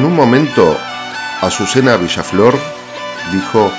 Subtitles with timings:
[0.00, 0.78] En un momento,
[1.42, 2.58] Azucena Villaflor
[3.30, 3.70] dijo,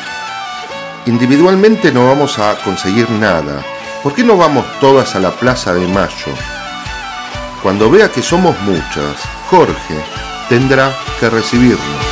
[1.08, 3.66] individualmente no vamos a conseguir nada.
[4.04, 6.32] ¿Por qué no vamos todas a la Plaza de Mayo?
[7.64, 9.16] Cuando vea que somos muchas,
[9.50, 9.96] Jorge
[10.48, 12.11] tendrá que recibirnos.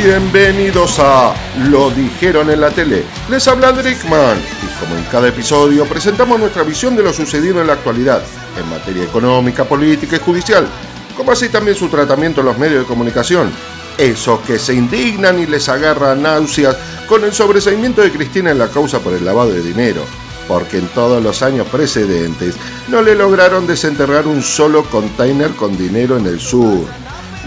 [0.00, 1.34] Bienvenidos a
[1.68, 3.02] Lo dijeron en la tele.
[3.28, 7.66] Les habla Drickman y como en cada episodio presentamos nuestra visión de lo sucedido en
[7.66, 8.22] la actualidad
[8.56, 10.68] en materia económica, política y judicial,
[11.16, 13.50] como así también su tratamiento en los medios de comunicación.
[13.98, 16.76] Esos que se indignan y les agarran náuseas
[17.08, 20.04] con el sobreseimiento de Cristina en la causa por el lavado de dinero,
[20.46, 22.54] porque en todos los años precedentes
[22.86, 26.86] no le lograron desenterrar un solo container con dinero en el sur.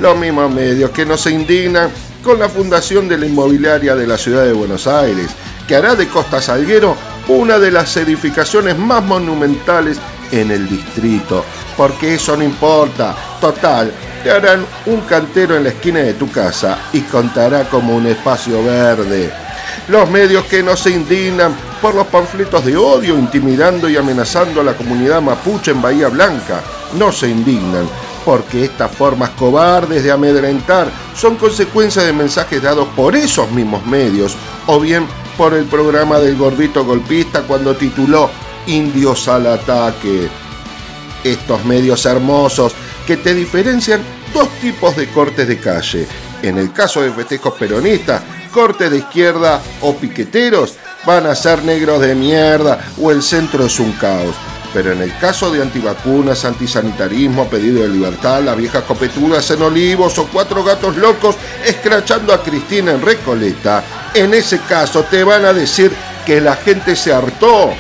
[0.02, 1.90] Los mismos medios que no se indignan
[2.24, 5.32] con la fundación de la inmobiliaria de la ciudad de Buenos Aires,
[5.68, 6.96] que hará de Costa Salguero
[7.28, 9.98] una de las edificaciones más monumentales
[10.32, 11.44] en el distrito,
[11.76, 13.92] porque eso no importa, total,
[14.24, 18.64] te harán un cantero en la esquina de tu casa y contará como un espacio
[18.64, 19.32] verde.
[19.88, 24.64] Los medios que no se indignan por los panfletos de odio intimidando y amenazando a
[24.64, 26.62] la comunidad mapuche en Bahía Blanca,
[26.98, 27.88] no se indignan
[28.24, 30.88] porque estas formas cobardes de amedrentar
[31.22, 35.06] son consecuencia de mensajes dados por esos mismos medios, o bien
[35.38, 38.32] por el programa del gordito golpista cuando tituló
[38.66, 40.28] Indios al ataque.
[41.24, 42.74] Estos medios hermosos
[43.06, 44.02] que te diferencian
[44.34, 46.08] dos tipos de cortes de calle.
[46.42, 50.74] En el caso de festejos peronistas, cortes de izquierda o piqueteros
[51.06, 54.34] van a ser negros de mierda o el centro es un caos.
[54.74, 60.18] Pero en el caso de antivacunas, antisanitarismo, pedido de libertad, las viejas copetudas en olivos
[60.18, 63.84] o cuatro gatos locos escrachando a Cristina en Recoleta,
[64.14, 65.92] en ese caso te van a decir
[66.26, 67.72] que la gente se hartó.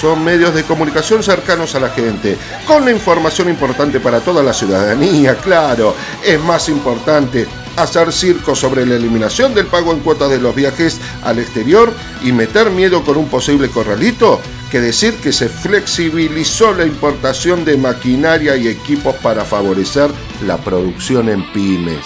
[0.00, 4.52] Son medios de comunicación cercanos a la gente, con la información importante para toda la
[4.52, 5.94] ciudadanía, claro.
[6.24, 11.00] Es más importante hacer circo sobre la eliminación del pago en cuotas de los viajes
[11.24, 11.92] al exterior
[12.22, 17.76] y meter miedo con un posible corralito que decir que se flexibilizó la importación de
[17.76, 20.10] maquinaria y equipos para favorecer
[20.46, 22.04] la producción en pymes.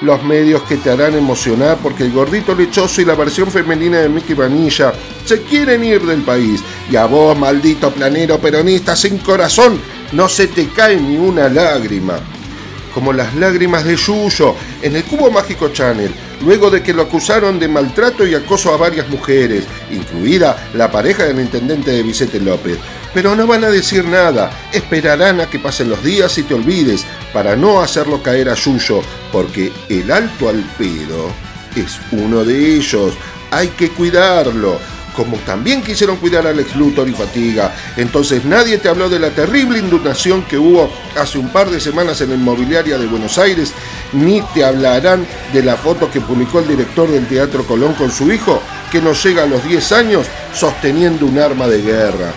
[0.00, 4.08] Los medios que te harán emocionar porque el gordito lechoso y la versión femenina de
[4.08, 4.92] Mickey Vanilla
[5.24, 6.62] se quieren ir del país.
[6.90, 9.80] Y a vos, maldito planero peronista sin corazón,
[10.12, 12.18] no se te cae ni una lágrima.
[12.92, 16.12] Como las lágrimas de Yuyo en el Cubo Mágico Channel
[16.44, 21.24] luego de que lo acusaron de maltrato y acoso a varias mujeres, incluida la pareja
[21.24, 22.78] del intendente de Vicente López.
[23.12, 27.04] Pero no van a decir nada, esperarán a que pasen los días y te olvides,
[27.32, 29.00] para no hacerlo caer a Yuyo,
[29.32, 31.32] porque el alto al pedo
[31.76, 33.14] es uno de ellos,
[33.50, 34.78] hay que cuidarlo
[35.14, 37.74] como también quisieron cuidar al ex Luthor y Fatiga.
[37.96, 42.20] Entonces nadie te habló de la terrible inundación que hubo hace un par de semanas
[42.20, 43.72] en la inmobiliaria de Buenos Aires,
[44.12, 48.30] ni te hablarán de la foto que publicó el director del Teatro Colón con su
[48.32, 52.32] hijo, que no llega a los 10 años sosteniendo un arma de guerra.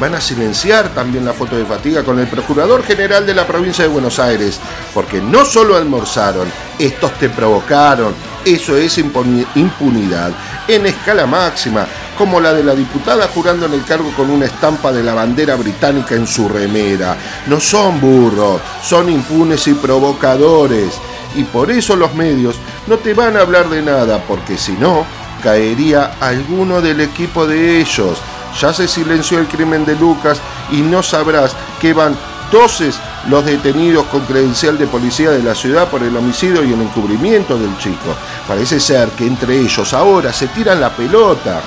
[0.00, 3.84] Van a silenciar también la foto de Fatiga con el Procurador General de la provincia
[3.84, 4.58] de Buenos Aires,
[4.92, 6.48] porque no solo almorzaron,
[6.78, 8.14] estos te provocaron.
[8.44, 10.32] Eso es impunidad
[10.68, 11.86] en escala máxima
[12.16, 15.56] como la de la diputada jurando en el cargo con una estampa de la bandera
[15.56, 17.16] británica en su remera.
[17.46, 20.92] No son burros, son impunes y provocadores.
[21.34, 22.56] Y por eso los medios
[22.86, 25.06] no te van a hablar de nada, porque si no,
[25.42, 28.18] caería alguno del equipo de ellos.
[28.60, 30.38] Ya se silenció el crimen de Lucas
[30.70, 32.14] y no sabrás que van
[32.52, 32.90] 12
[33.28, 37.58] los detenidos con credencial de policía de la ciudad por el homicidio y el encubrimiento
[37.58, 38.14] del chico.
[38.46, 41.62] Parece ser que entre ellos ahora se tiran la pelota.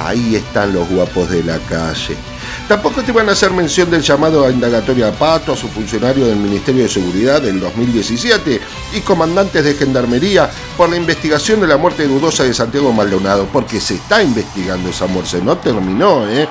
[0.00, 2.16] Ahí están los guapos de la calle.
[2.68, 6.26] Tampoco te van a hacer mención del llamado a indagatoria a Pato, a su funcionario
[6.26, 8.60] del Ministerio de Seguridad del 2017
[8.92, 13.80] y comandantes de Gendarmería por la investigación de la muerte dudosa de Santiago Maldonado, porque
[13.80, 16.48] se está investigando esa muerte, no terminó, ¿eh?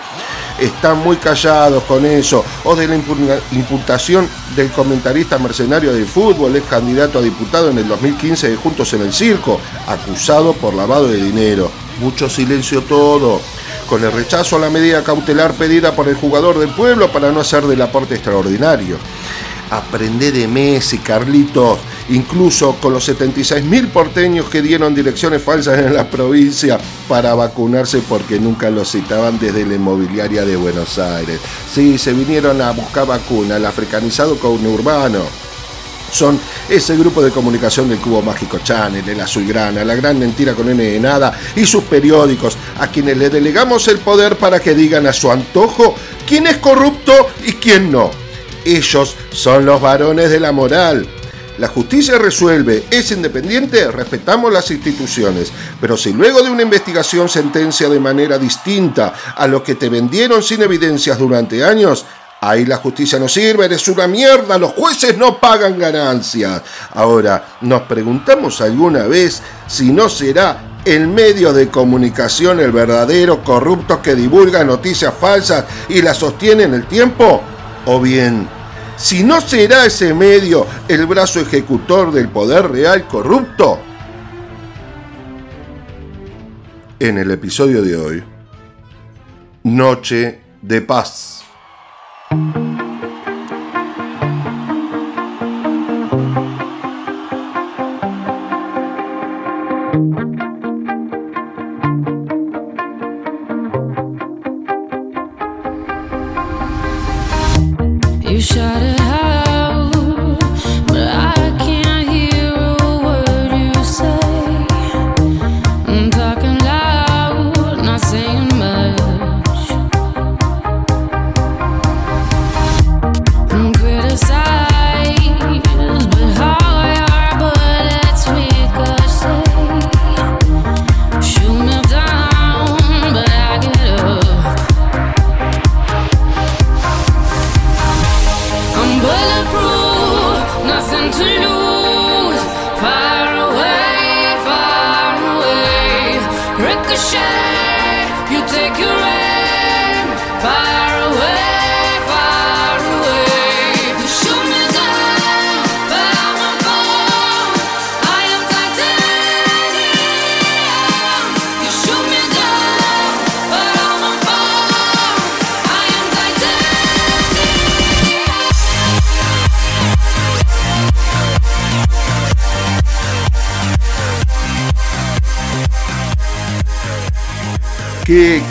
[0.58, 2.96] Están muy callados con eso, o de la
[3.52, 8.94] imputación del comentarista mercenario de fútbol, ex candidato a diputado en el 2015 de Juntos
[8.94, 11.70] en el Circo, acusado por lavado de dinero
[12.00, 13.42] mucho silencio todo,
[13.88, 17.42] con el rechazo a la medida cautelar pedida por el jugador del pueblo para no
[17.42, 18.98] hacer del aporte extraordinario.
[19.72, 21.80] Aprende de Messi, Carlitos.
[22.10, 26.78] Incluso con los 76.000 porteños que dieron direcciones falsas en la provincia
[27.08, 31.40] para vacunarse porque nunca los citaban desde la inmobiliaria de Buenos Aires.
[31.74, 35.45] Sí, se vinieron a buscar vacuna, el africanizado con urbano
[36.12, 40.70] son ese grupo de comunicación del Cubo Mágico Channel, el Azulgrana, la Gran Mentira con
[40.70, 45.08] N de Nada y sus periódicos, a quienes le delegamos el poder para que digan
[45.08, 45.96] a su antojo
[46.28, 47.14] quién es corrupto
[47.46, 48.12] y quién no.
[48.64, 51.08] Ellos son los varones de la moral.
[51.58, 55.54] La justicia resuelve, es independiente, respetamos las instituciones.
[55.80, 60.44] Pero si luego de una investigación sentencia de manera distinta a lo que te vendieron
[60.44, 62.06] sin evidencias durante años,
[62.42, 66.62] Ahí la justicia no sirve, eres una mierda, los jueces no pagan ganancias.
[66.94, 74.02] Ahora, nos preguntamos alguna vez si no será el medio de comunicación el verdadero corrupto
[74.02, 77.42] que divulga noticias falsas y las sostiene en el tiempo?
[77.88, 78.48] ¿O bien,
[78.96, 83.80] si no será ese medio el brazo ejecutor del poder real corrupto?
[87.00, 88.24] En el episodio de hoy,
[89.64, 91.35] Noche de Paz.
[92.30, 92.65] thank you.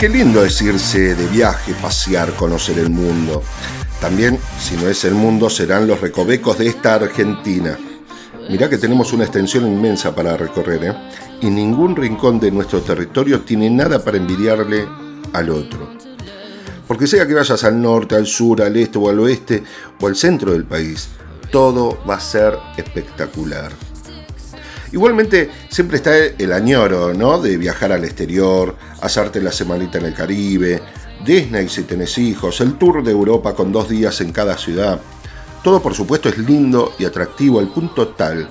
[0.05, 3.41] Qué, lindo es irse de viaje, pasear, conocer el mundo.
[3.99, 7.75] También, si no es el mundo, serán los recovecos de esta Argentina.
[8.47, 10.93] Mirá que tenemos una extensión inmensa para recorrer, ¿eh?
[11.41, 14.85] Y ningún rincón de nuestro territorio tiene nada para envidiarle
[15.33, 15.89] al otro.
[16.87, 19.63] Porque sea que vayas al norte, al sur, al este o al oeste
[19.99, 21.07] o al centro del país,
[21.49, 23.71] todo va a ser espectacular.
[24.91, 27.41] Igualmente siempre está el añoro, ¿no?
[27.41, 30.81] De viajar al exterior, hacerte la semanita en el Caribe,
[31.23, 34.99] Disney si tenés hijos, el tour de Europa con dos días en cada ciudad.
[35.63, 38.49] Todo por supuesto es lindo y atractivo al punto tal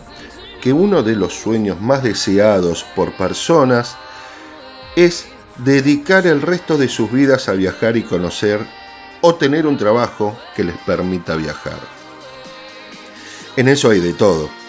[0.61, 3.97] que uno de los sueños más deseados por personas
[4.97, 5.27] es
[5.59, 8.61] dedicar el resto de sus vidas a viajar y conocer
[9.21, 11.79] o tener un trabajo que les permita viajar.
[13.57, 14.64] En eso hay de todo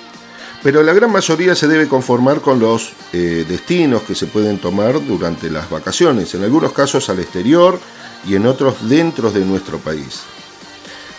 [0.65, 4.93] pero la gran mayoría se debe conformar con los eh, destinos que se pueden tomar
[5.05, 7.79] durante las vacaciones, en algunos casos al exterior
[8.25, 10.23] y en otros dentro de nuestro país.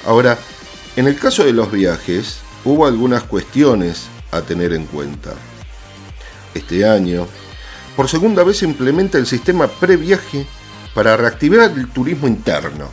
[0.04, 0.36] Ahora,
[0.96, 5.34] en el caso de los viajes, hubo algunas cuestiones a tener en cuenta.
[6.52, 7.28] Este año,
[7.94, 10.44] por segunda vez se implementa el sistema previaje
[10.92, 12.90] para reactivar el turismo interno.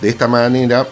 [0.00, 0.86] De esta manera,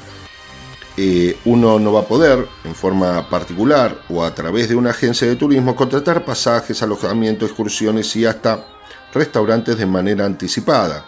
[1.01, 5.29] eh, uno no va a poder, en forma particular o a través de una agencia
[5.29, 8.67] de turismo, contratar pasajes, alojamiento, excursiones y hasta
[9.15, 11.05] restaurantes de manera anticipada.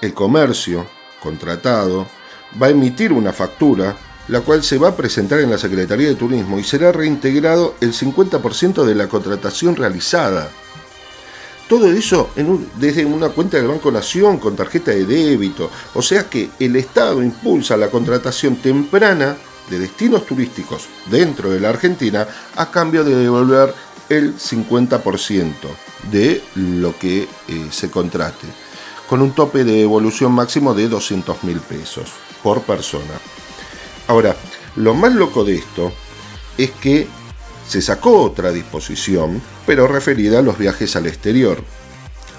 [0.00, 0.84] El comercio
[1.22, 2.08] contratado
[2.60, 3.94] va a emitir una factura,
[4.26, 7.92] la cual se va a presentar en la Secretaría de Turismo y será reintegrado el
[7.92, 10.50] 50% de la contratación realizada
[11.72, 12.28] todo eso
[12.76, 15.70] desde una cuenta del Banco Nación con tarjeta de débito.
[15.94, 19.38] O sea que el Estado impulsa la contratación temprana
[19.70, 23.72] de destinos turísticos dentro de la Argentina a cambio de devolver
[24.10, 25.54] el 50%
[26.10, 28.48] de lo que eh, se contrate,
[29.08, 32.10] con un tope de devolución máximo de 200 mil pesos
[32.42, 33.14] por persona.
[34.08, 34.36] Ahora,
[34.76, 35.90] lo más loco de esto
[36.58, 37.08] es que
[37.68, 41.62] se sacó otra disposición, pero referida a los viajes al exterior.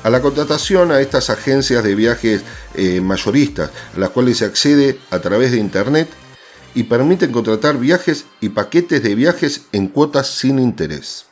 [0.03, 2.41] A la contratación a estas agencias de viajes
[2.75, 6.09] eh, mayoristas, a las cuales se accede a través de Internet,
[6.75, 11.27] y permiten contratar viajes y paquetes de viajes en cuotas sin interés.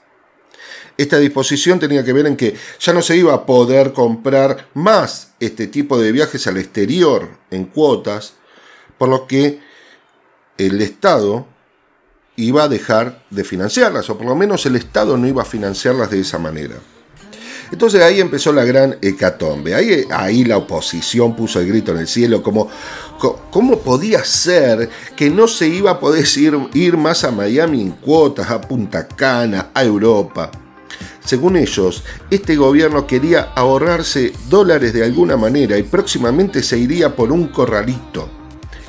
[0.98, 5.32] Esta disposición tenía que ver en que ya no se iba a poder comprar más
[5.40, 8.34] este tipo de viajes al exterior en cuotas,
[8.98, 9.60] por lo que
[10.58, 11.48] el Estado
[12.44, 16.10] iba a dejar de financiarlas, o por lo menos el Estado no iba a financiarlas
[16.10, 16.76] de esa manera.
[17.72, 19.74] Entonces ahí empezó la gran hecatombe.
[19.74, 22.70] Ahí, la oposición puso el grito en el cielo, como
[23.50, 26.26] cómo podía ser que no se iba a poder
[26.74, 30.52] ir más a Miami en cuotas, a Punta Cana, a Europa.
[31.24, 37.32] Según ellos, este gobierno quería ahorrarse dólares de alguna manera y próximamente se iría por
[37.32, 38.28] un corralito.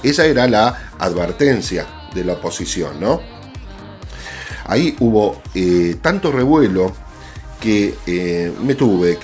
[0.03, 3.32] Esa era la advertencia de la oposición, ¿no?
[4.67, 6.93] Ahí hubo eh, tanto revuelo
[7.61, 9.19] que eh, me tuve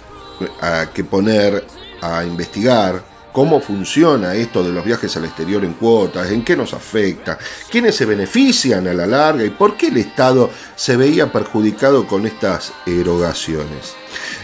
[0.95, 1.67] que poner
[2.01, 3.03] a investigar
[3.33, 7.39] cómo funciona esto de los viajes al exterior en cuotas, en qué nos afecta,
[7.71, 12.27] quiénes se benefician a la larga y por qué el Estado se veía perjudicado con
[12.27, 13.95] estas erogaciones.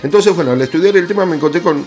[0.02, 1.84] Entonces, bueno, al estudiar el tema me encontré con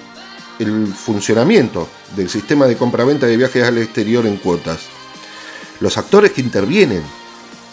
[0.60, 4.80] el funcionamiento del sistema de compraventa de viajes al exterior en cuotas.
[5.80, 7.04] Los actores que intervienen,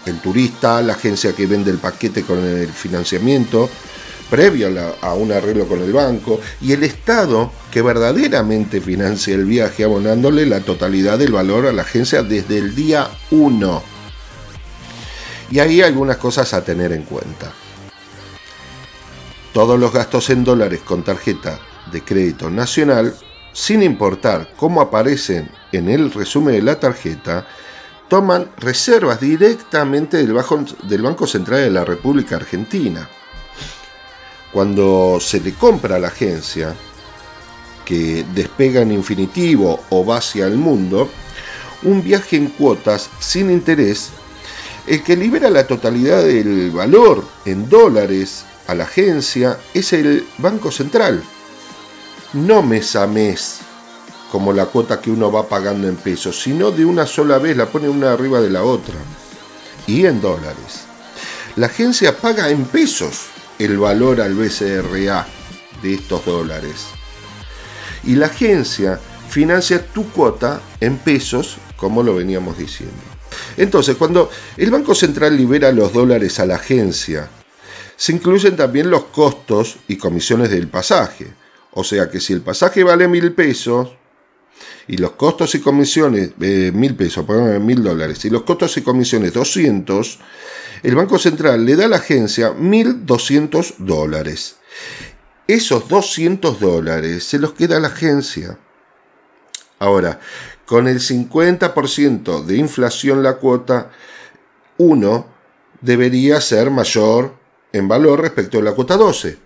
[0.07, 3.69] el turista, la agencia que vende el paquete con el financiamiento,
[4.31, 4.69] previo
[5.01, 10.47] a, un arreglo con el banco, y el Estado que verdaderamente financia el viaje abonándole
[10.47, 13.83] la totalidad del valor a la agencia desde el día 1.
[15.51, 17.53] Y hay algunas cosas a tener en cuenta.
[19.53, 21.61] Todos los gastos en dólares con tarjeta
[21.93, 23.15] de crédito nacional,
[23.53, 27.47] sin importar cómo aparecen en el resumen de la tarjeta,
[28.15, 30.41] toman reservas directamente del,
[30.85, 33.09] del Banco Central de la República Argentina.
[34.53, 36.77] Cuando se le compra a la agencia,
[37.85, 41.11] que despega en infinitivo o va hacia el mundo,
[41.83, 44.11] un viaje en cuotas sin interés,
[44.87, 50.71] el que libera la totalidad del valor en dólares a la agencia es el Banco
[50.71, 51.21] Central,
[52.33, 53.59] no mes a mes,
[54.35, 57.67] como la cuota que uno va pagando en pesos, sino de una sola vez, la
[57.67, 58.97] pone una arriba de la otra,
[59.87, 60.87] y en dólares.
[61.55, 63.27] La agencia paga en pesos
[63.61, 65.25] el valor al BCRA
[65.81, 66.87] de estos dólares.
[68.03, 68.99] Y la agencia
[69.29, 72.97] financia tu cuota en pesos, como lo veníamos diciendo.
[73.57, 77.31] Entonces, cuando el Banco Central libera los dólares a la agencia,
[77.95, 81.33] se incluyen también los costos y comisiones del pasaje.
[81.71, 83.91] O sea que si el pasaje vale mil pesos
[84.87, 87.27] y los costos y comisiones, eh, mil pesos,
[87.61, 90.19] mil dólares, y los costos y comisiones 200,
[90.83, 94.57] el Banco Central le da a la agencia 1.200 dólares.
[95.47, 98.59] Esos 200 dólares se los queda a la agencia.
[99.79, 100.21] Ahora,
[100.67, 103.91] con el 50% de inflación la cuota
[104.79, 105.27] 1
[105.81, 107.35] debería ser mayor
[107.73, 109.44] en valor respecto a la cuota 12.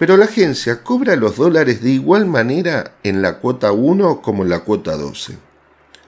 [0.00, 4.50] Pero la agencia cobra los dólares de igual manera en la cuota 1 como en
[4.50, 5.38] la cuota 12.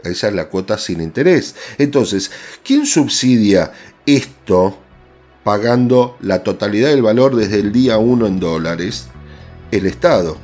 [0.03, 1.55] Esa es la cuota sin interés.
[1.79, 2.33] Entonces,
[2.65, 3.71] ¿quién subsidia
[4.05, 4.79] esto
[5.45, 9.09] pagando la totalidad del valor desde el día 1 en dólares,
[9.71, 10.37] el Estado.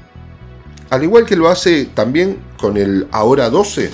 [0.91, 3.91] Al igual que lo hace también con el ahora 12.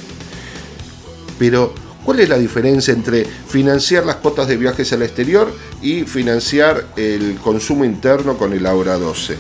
[1.39, 6.87] Pero, ¿cuál es la diferencia entre financiar las cuotas de viajes al exterior y financiar
[6.97, 9.37] el consumo interno con el ahora 12?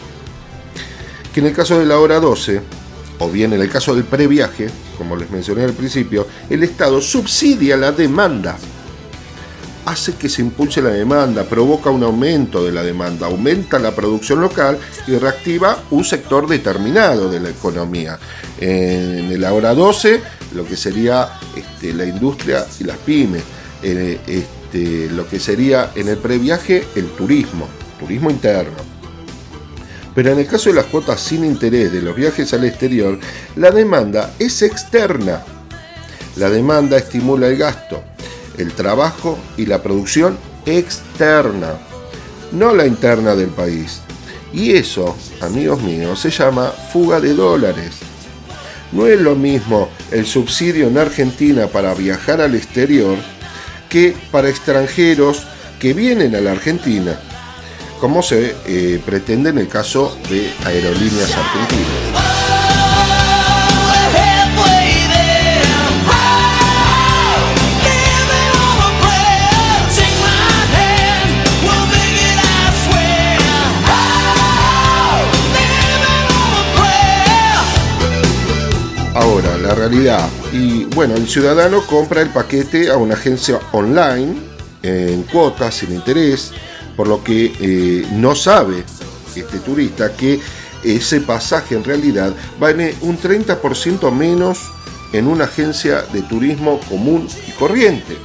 [1.32, 2.60] Que en el caso del ahora 12,
[3.18, 7.76] o bien en el caso del previaje, como les mencioné al principio, el Estado subsidia
[7.76, 8.56] la demanda
[9.86, 14.40] hace que se impulse la demanda, provoca un aumento de la demanda, aumenta la producción
[14.40, 18.18] local y reactiva un sector determinado de la economía.
[18.58, 20.22] En el ahora 12,
[20.54, 23.42] lo que sería este, la industria y las pymes,
[23.82, 27.68] eh, este, lo que sería en el previaje el turismo,
[27.98, 28.94] turismo interno.
[30.14, 33.18] Pero en el caso de las cuotas sin interés de los viajes al exterior,
[33.56, 35.42] la demanda es externa.
[36.36, 38.02] La demanda estimula el gasto,
[38.56, 41.74] el trabajo y la producción externa,
[42.52, 44.00] no la interna del país.
[44.52, 48.13] Y eso, amigos míos, se llama fuga de dólares.
[48.94, 53.18] No es lo mismo el subsidio en Argentina para viajar al exterior
[53.88, 55.42] que para extranjeros
[55.80, 57.18] que vienen a la Argentina,
[58.00, 62.23] como se eh, pretende en el caso de aerolíneas argentinas.
[79.64, 80.28] La realidad.
[80.52, 84.36] Y bueno, el ciudadano compra el paquete a una agencia online
[84.82, 86.52] en cuotas, sin interés,
[86.96, 88.84] por lo que eh, no sabe
[89.34, 90.38] este turista que
[90.84, 94.58] ese pasaje en realidad vale un 30% menos
[95.12, 98.16] en una agencia de turismo común y corriente.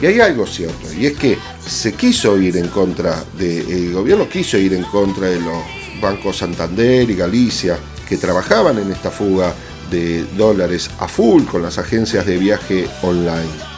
[0.00, 1.36] Y hay algo cierto, y es que
[1.66, 5.62] se quiso ir en contra de, el gobierno quiso ir en contra de los
[6.00, 7.78] bancos Santander y Galicia,
[8.10, 9.54] que trabajaban en esta fuga
[9.88, 13.70] de dólares a full con las agencias de viaje online.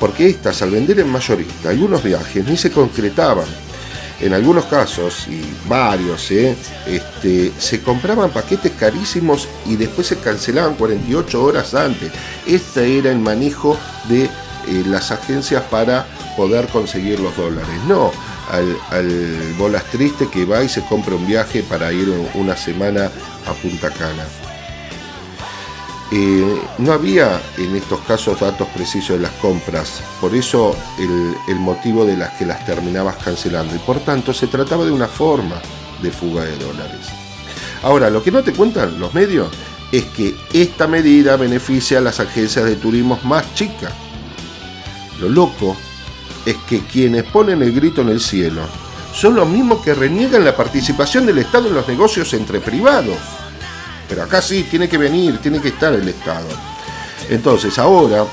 [0.00, 3.44] Porque estas, al vender en mayorista, algunos viajes ni se concretaban.
[4.20, 6.56] En algunos casos, y varios, ¿eh?
[6.86, 12.10] este, se compraban paquetes carísimos y después se cancelaban 48 horas antes.
[12.46, 14.30] Este era el manejo de eh,
[14.86, 17.68] las agencias para poder conseguir los dólares.
[17.86, 18.10] No,
[18.50, 23.10] al, al bolas triste que va y se compra un viaje para ir una semana
[23.46, 24.24] a Punta Cana.
[26.10, 31.56] Eh, no había en estos casos datos precisos de las compras, por eso el, el,
[31.56, 35.60] motivo de las que las terminabas cancelando y por tanto se trataba de una forma
[36.00, 37.08] de fuga de dólares.
[37.82, 39.48] Ahora, lo que no te cuentan los medios
[39.92, 43.92] es que esta medida beneficia a las agencias de turismo más chicas.
[45.20, 45.76] Lo loco
[46.48, 48.62] es que quienes ponen el grito en el cielo
[49.12, 53.18] son los mismos que reniegan la participación del Estado en los negocios entre privados.
[54.08, 56.48] Pero acá sí, tiene que venir, tiene que estar el Estado.
[57.28, 58.24] Entonces ahora,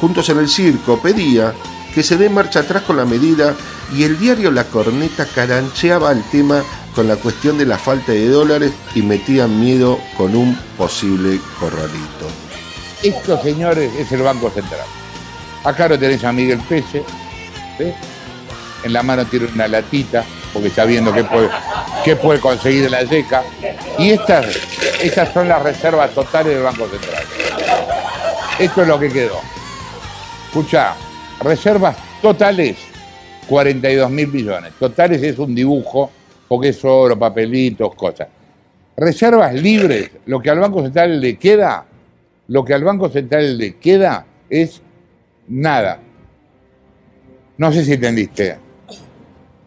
[0.00, 1.54] Juntos en el Circo pedía
[1.94, 3.54] que se dé marcha atrás con la medida
[3.94, 6.62] y el diario La Corneta carancheaba el tema
[6.94, 12.26] con la cuestión de la falta de dólares y metían miedo con un posible corralito.
[13.02, 14.86] Esto, señores, es el Banco Central.
[15.64, 17.02] Acá lo tenés a Miguel Pese,
[17.78, 21.48] En la mano tiene una latita, porque está viendo qué puede,
[22.04, 23.42] qué puede conseguir la yeca.
[23.98, 24.46] Y estas,
[25.02, 27.24] estas son las reservas totales del Banco Central.
[28.58, 29.40] Esto es lo que quedó.
[30.46, 30.94] Escucha,
[31.40, 32.76] reservas totales,
[33.48, 34.72] 42 mil millones.
[34.78, 36.10] Totales es un dibujo,
[36.48, 38.28] porque es oro, papelitos, cosas.
[38.96, 41.84] Reservas libres, lo que al Banco Central le queda,
[42.48, 44.80] lo que al Banco Central le queda es
[45.48, 46.00] nada.
[47.58, 48.58] No sé si entendiste.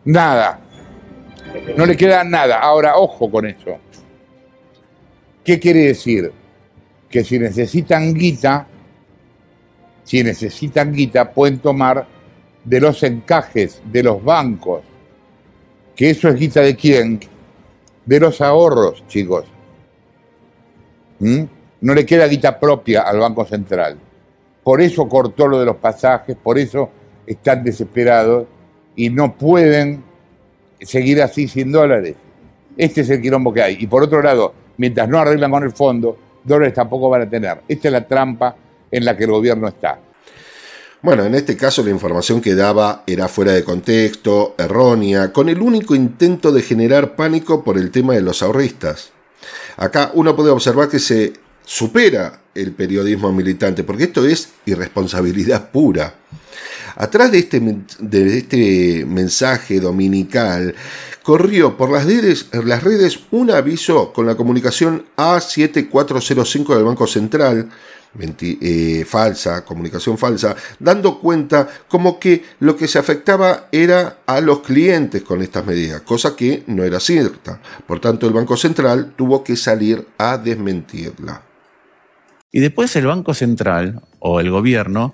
[0.05, 0.59] Nada.
[1.75, 2.59] No le queda nada.
[2.59, 3.77] Ahora, ojo con eso.
[5.43, 6.31] ¿Qué quiere decir?
[7.09, 8.67] Que si necesitan guita,
[10.03, 12.05] si necesitan guita, pueden tomar
[12.63, 14.83] de los encajes de los bancos.
[15.95, 17.19] Que eso es guita de quién?
[18.05, 19.45] De los ahorros, chicos.
[21.19, 21.43] ¿Mm?
[21.81, 23.97] No le queda guita propia al Banco Central.
[24.63, 26.91] Por eso cortó lo de los pasajes, por eso
[27.29, 28.47] están desesperados
[28.95, 30.03] y no pueden
[30.81, 32.15] seguir así sin dólares.
[32.75, 33.77] Este es el quilombo que hay.
[33.79, 37.61] Y por otro lado, mientras no arreglan con el fondo, dólares tampoco van a tener.
[37.67, 38.55] Esta es la trampa
[38.91, 39.99] en la que el gobierno está.
[41.01, 45.61] Bueno, en este caso la información que daba era fuera de contexto, errónea, con el
[45.61, 49.11] único intento de generar pánico por el tema de los ahorristas.
[49.77, 56.15] Acá uno puede observar que se supera el periodismo militante, porque esto es irresponsabilidad pura.
[56.95, 57.61] Atrás de este,
[57.99, 60.75] de este mensaje dominical,
[61.23, 67.69] corrió por las redes, las redes un aviso con la comunicación A7405 del Banco Central,
[68.19, 74.61] eh, falsa, comunicación falsa, dando cuenta como que lo que se afectaba era a los
[74.61, 77.61] clientes con estas medidas, cosa que no era cierta.
[77.85, 81.43] Por tanto, el Banco Central tuvo que salir a desmentirla.
[82.51, 85.13] Y después el Banco Central o el gobierno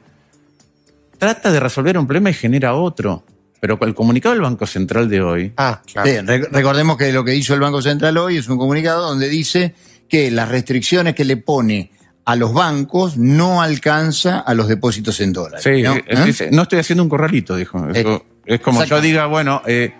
[1.18, 3.24] trata de resolver un problema y genera otro.
[3.60, 5.54] Pero con el comunicado del Banco Central de hoy.
[5.58, 6.10] Ah, claro.
[6.10, 6.18] Sí,
[6.52, 9.74] recordemos que lo que hizo el Banco Central hoy es un comunicado donde dice
[10.08, 11.92] que las restricciones que le pone
[12.26, 15.64] a los bancos no alcanza a los depósitos en dólares.
[15.64, 15.96] Sí, ¿no?
[15.96, 16.26] ¿Eh?
[16.26, 17.88] Dice, no estoy haciendo un corralito, dijo.
[17.90, 19.94] Eso, es como yo diga, bueno, eh,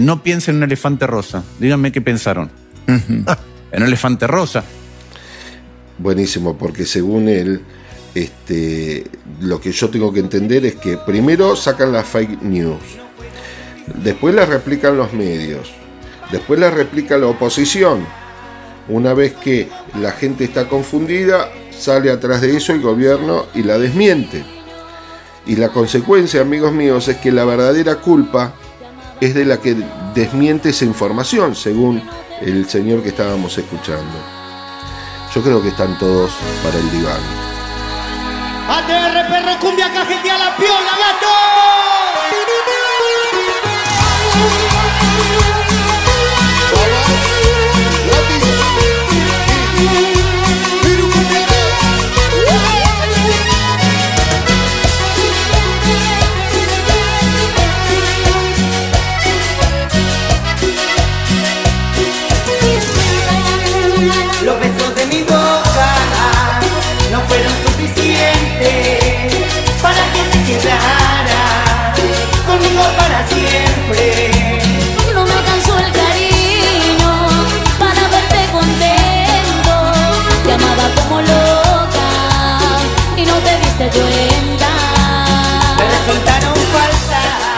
[0.00, 1.42] no piensen en un elefante rosa.
[1.58, 2.50] Díganme qué pensaron.
[3.70, 4.64] En un elefante rosa.
[5.98, 7.60] Buenísimo, porque según él,
[8.14, 9.04] este,
[9.40, 12.82] lo que yo tengo que entender es que primero sacan las fake news,
[14.02, 15.72] después las replican los medios,
[16.30, 18.06] después las replica la oposición.
[18.88, 19.68] Una vez que
[20.00, 24.44] la gente está confundida, sale atrás de eso el gobierno y la desmiente.
[25.46, 28.54] Y la consecuencia, amigos míos, es que la verdadera culpa
[29.20, 29.76] es de la que
[30.14, 32.02] desmiente esa información, según
[32.40, 34.18] el señor que estábamos escuchando.
[35.34, 37.47] Yo creo que están todos para el diván.
[38.68, 40.47] ATR, perro, cumbia, cajetea la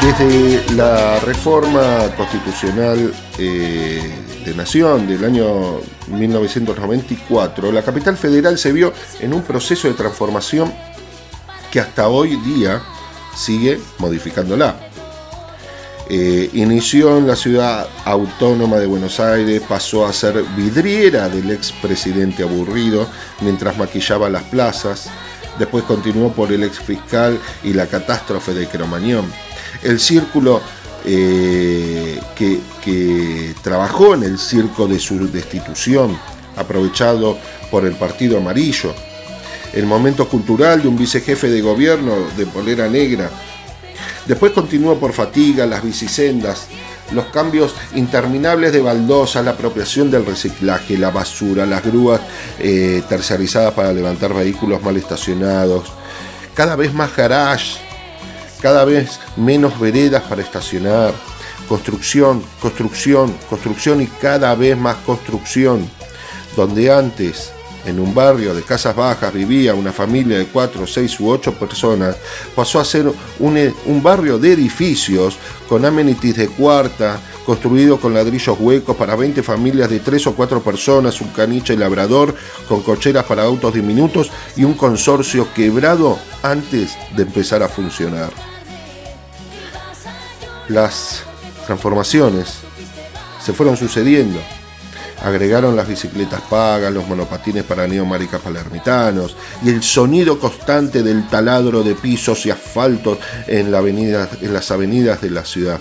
[0.03, 4.01] Desde la reforma constitucional eh,
[4.47, 10.73] de Nación del año 1994, la capital federal se vio en un proceso de transformación
[11.71, 12.81] que hasta hoy día
[13.37, 14.75] sigue modificándola.
[16.09, 22.43] Eh, inició en la ciudad autónoma de Buenos Aires, pasó a ser vidriera del expresidente
[22.43, 23.07] aburrido
[23.43, 25.11] mientras maquillaba las plazas,
[25.59, 29.31] después continuó por el ex fiscal y la catástrofe de Cromañón
[29.83, 30.61] el círculo
[31.05, 32.61] eh, que,
[33.63, 36.19] trabajó en el circo de su destitución,
[36.57, 37.39] aprovechado
[37.71, 38.93] por el Partido Amarillo,
[39.73, 43.31] el momento cultural de un vicejefe de gobierno de polera negra.
[44.27, 46.67] Después continuó por fatiga, las bicisendas,
[47.13, 52.21] los cambios interminables de baldosa, la apropiación del reciclaje, la basura, las grúas
[52.59, 55.93] eh, tercerizadas para levantar vehículos mal estacionados,
[56.55, 57.90] cada vez más garage
[58.61, 61.13] cada vez menos veredas para estacionar,
[61.69, 65.89] construcción, construcción, construcción y cada vez más construcción.
[66.57, 67.53] Donde antes,
[67.87, 72.17] en un barrio de casas bajas, vivía una familia de cuatro, seis u ocho personas,
[72.57, 75.37] pasó a ser un, barrio de edificios
[75.69, 80.61] con amenities de cuarta, construido con ladrillos huecos para 20 familias de tres o cuatro
[80.61, 82.35] personas, un caniche labrador
[82.69, 88.50] con cocheras para autos diminutos y un consorcio quebrado antes de empezar a funcionar
[90.71, 91.23] las
[91.67, 92.61] transformaciones
[93.45, 94.41] se fueron sucediendo.
[95.23, 101.83] Agregaron las bicicletas pagas, los monopatines para neomaricas palermitanos y el sonido constante del taladro
[101.83, 105.79] de pisos y asfaltos en, en las avenidas de la ciudad.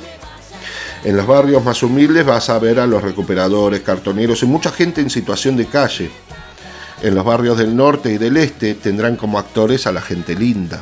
[1.06, 4.99] En los barrios más humildes vas a ver a los recuperadores, cartoneros y mucha gente
[4.99, 6.12] en situación de calle.
[7.02, 10.82] En los barrios del norte y del este tendrán como actores a la gente linda.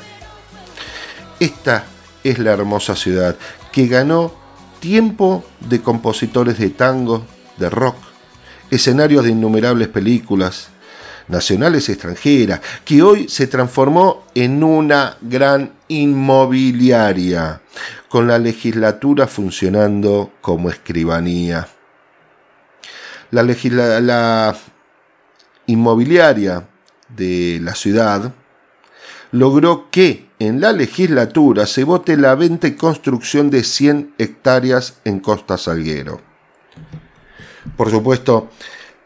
[1.39, 1.83] Esta
[2.23, 3.35] es la hermosa ciudad
[3.77, 4.33] que ganó
[4.79, 7.95] tiempo de compositores de tango, de rock,
[8.71, 10.69] escenarios de innumerables películas,
[11.27, 17.61] nacionales y extranjeras, que hoy se transformó en una gran inmobiliaria,
[18.09, 21.67] con la legislatura funcionando como escribanía.
[23.29, 24.57] La, la
[25.67, 26.67] inmobiliaria
[27.09, 28.33] de la ciudad
[29.31, 35.19] logró que en la legislatura se vote la venta y construcción de 100 hectáreas en
[35.19, 36.21] Costa Salguero.
[37.75, 38.49] Por supuesto,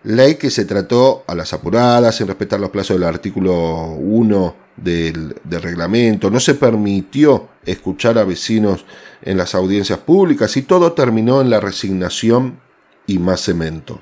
[0.04, 5.36] ley que se trató a las apuradas, sin respetar los plazos del artículo 1 del,
[5.44, 8.86] del, reglamento, no se permitió escuchar a vecinos
[9.22, 12.60] en las audiencias públicas y todo terminó en la resignación
[13.08, 14.02] y más cemento.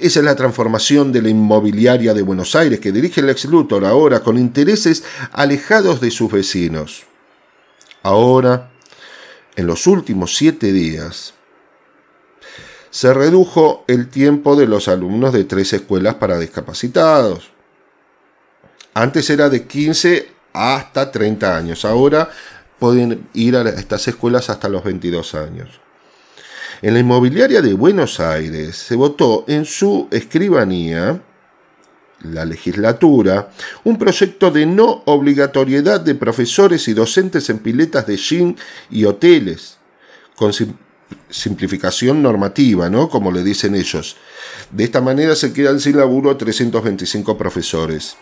[0.00, 3.84] Esa es la transformación de la inmobiliaria de Buenos Aires que dirige el ex Luthor
[3.84, 7.04] ahora con intereses alejados de sus vecinos.
[8.02, 8.70] Ahora,
[9.56, 11.34] en los últimos siete días,
[12.90, 17.50] se redujo el tiempo de los alumnos de tres escuelas para discapacitados.
[18.94, 22.30] Antes era de 15 hasta 30 años, ahora
[22.78, 25.83] pueden ir a estas escuelas hasta los 22 años.
[26.82, 31.22] En la inmobiliaria de Buenos Aires se votó en su escribanía,
[32.22, 33.50] la legislatura,
[33.84, 38.56] un proyecto de no obligatoriedad de profesores y docentes en piletas de gin
[38.90, 39.78] y hoteles,
[40.34, 40.52] con
[41.28, 43.08] simplificación normativa, ¿no?
[43.08, 44.16] Como le dicen ellos.
[44.70, 48.16] De esta manera se quedan sin laburo 325 profesores.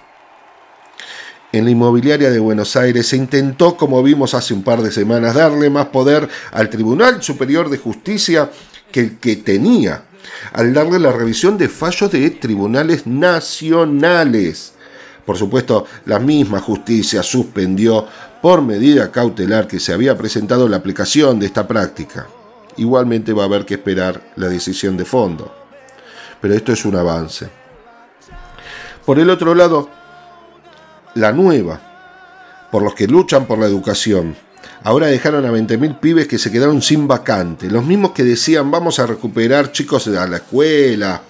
[1.52, 5.34] En la inmobiliaria de Buenos Aires se intentó, como vimos hace un par de semanas,
[5.34, 8.50] darle más poder al Tribunal Superior de Justicia
[8.90, 10.04] que el que tenía,
[10.54, 14.72] al darle la revisión de fallos de tribunales nacionales.
[15.26, 18.06] Por supuesto, la misma justicia suspendió
[18.40, 22.28] por medida cautelar que se había presentado la aplicación de esta práctica.
[22.78, 25.54] Igualmente va a haber que esperar la decisión de fondo.
[26.40, 27.50] Pero esto es un avance.
[29.04, 29.90] Por el otro lado,
[31.14, 31.80] la nueva,
[32.70, 34.36] por los que luchan por la educación.
[34.84, 38.98] Ahora dejaron a 20.000 pibes que se quedaron sin vacante, los mismos que decían vamos
[38.98, 41.22] a recuperar chicos a la escuela,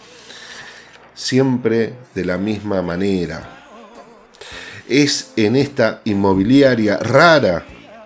[1.14, 3.58] siempre de la misma manera.
[4.88, 7.64] Es en esta inmobiliaria rara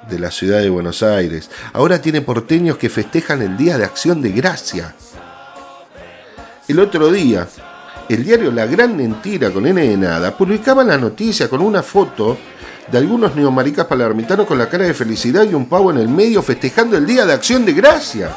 [0.09, 1.51] de la ciudad de Buenos Aires.
[1.73, 4.95] Ahora tiene porteños que festejan el Día de Acción de Gracia.
[6.69, 7.49] El otro día,
[8.09, 12.39] el diario La Gran Mentira con N de nada publicaba la noticia con una foto
[12.91, 16.41] de algunos neomaricas palermitanos con la cara de felicidad y un pavo en el medio
[16.43, 18.31] festejando el Día de Acción de Gracia.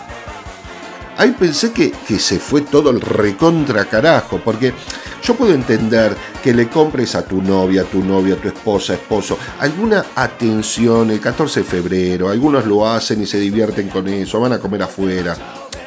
[1.18, 4.74] Ahí pensé que, que se fue todo el recontra carajo, porque
[5.22, 8.94] Yo puedo entender que le compres a tu novia, a tu novia, a tu esposa,
[8.94, 12.30] esposo, alguna atención el 14 de febrero.
[12.30, 15.36] Algunos lo hacen y se divierten con eso, van a comer afuera.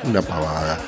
[0.05, 0.79] Una pavada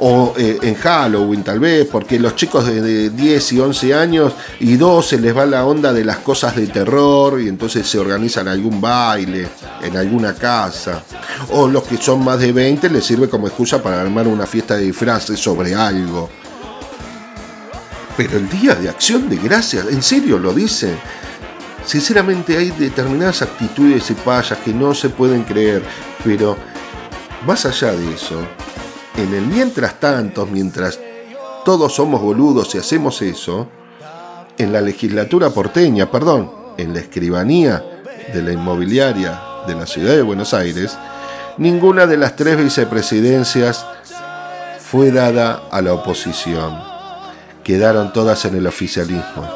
[0.00, 4.32] o eh, en Halloween tal vez, porque los chicos de, de 10 y 11 años
[4.60, 8.48] y 12 les va la onda de las cosas de terror y entonces se organizan
[8.48, 9.48] algún baile
[9.82, 11.02] en alguna casa.
[11.50, 14.76] O los que son más de 20 les sirve como excusa para armar una fiesta
[14.76, 16.28] de disfraces sobre algo.
[18.16, 20.98] Pero el día de acción de gracias, en serio lo dicen.
[21.86, 25.82] Sinceramente hay determinadas actitudes y payas que no se pueden creer,
[26.24, 26.56] pero
[27.46, 28.40] más allá de eso,
[29.18, 31.00] en el mientras tanto, mientras
[31.64, 33.68] todos somos boludos y hacemos eso,
[34.56, 37.84] en la legislatura porteña, perdón, en la escribanía
[38.32, 40.96] de la inmobiliaria de la ciudad de Buenos Aires,
[41.56, 43.84] ninguna de las tres vicepresidencias
[44.78, 46.78] fue dada a la oposición.
[47.64, 49.46] Quedaron todas en el oficialismo.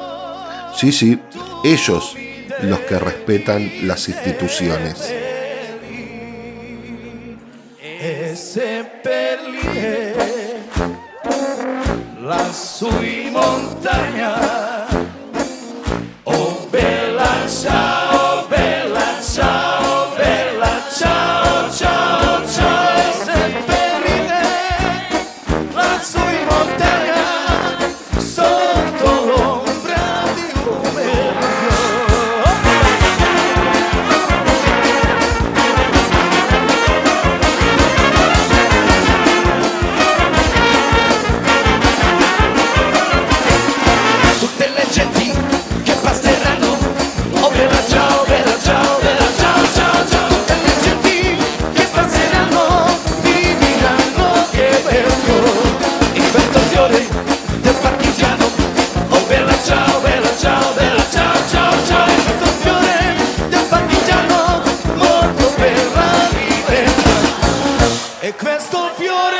[0.75, 1.21] Sí, sí,
[1.63, 2.17] ellos
[2.63, 5.22] los que respetan las instituciones.
[8.33, 10.65] Ese perline
[12.21, 13.37] lassù in.
[16.23, 18.02] Oh bella ciao,
[68.39, 69.39] Questo fiore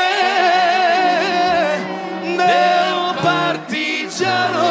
[2.21, 4.67] del partigiano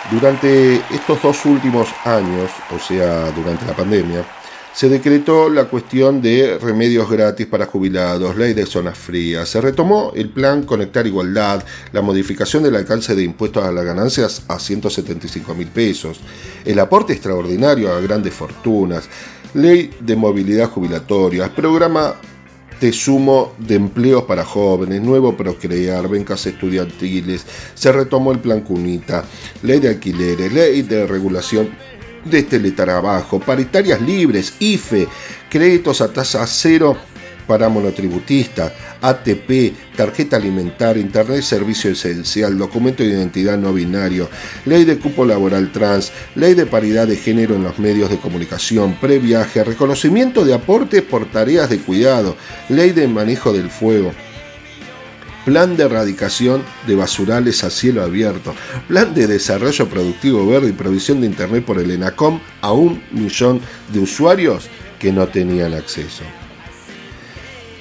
[0.10, 4.24] Durante estos dos últimos años, o sea, durante la pandemia,
[4.74, 10.12] se decretó la cuestión de remedios gratis para jubilados, ley de zonas frías, se retomó
[10.16, 15.54] el plan Conectar Igualdad, la modificación del alcance de impuestos a las ganancias a 175
[15.54, 16.20] mil pesos,
[16.66, 19.08] el aporte extraordinario a grandes fortunas,
[19.54, 22.16] ley de movilidad jubilatoria, programa
[22.82, 29.24] de sumo de empleos para jóvenes, nuevo Procrear, becas estudiantiles, se retomó el plan Cunita,
[29.62, 31.70] ley de alquileres, ley de regulación
[32.26, 35.08] de teletrabajo, paritarias libres, IFE,
[35.50, 36.98] créditos a tasa cero
[37.48, 44.30] para monotributistas, ATP, tarjeta alimentaria, Internet Servicio Esencial, documento de identidad no binario,
[44.66, 48.96] ley de cupo laboral trans, ley de paridad de género en los medios de comunicación,
[48.96, 52.38] previaje, reconocimiento de aportes por tareas de cuidado,
[52.70, 54.14] ley de manejo del fuego,
[55.46, 58.56] Plan de erradicación de basurales a cielo abierto.
[58.88, 63.60] Plan de desarrollo productivo verde y provisión de Internet por el ENACOM a un millón
[63.92, 66.24] de usuarios que no tenían acceso.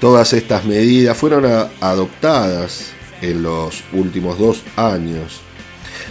[0.00, 1.44] Todas estas medidas fueron
[1.80, 2.86] adoptadas
[3.20, 5.40] en los últimos dos años.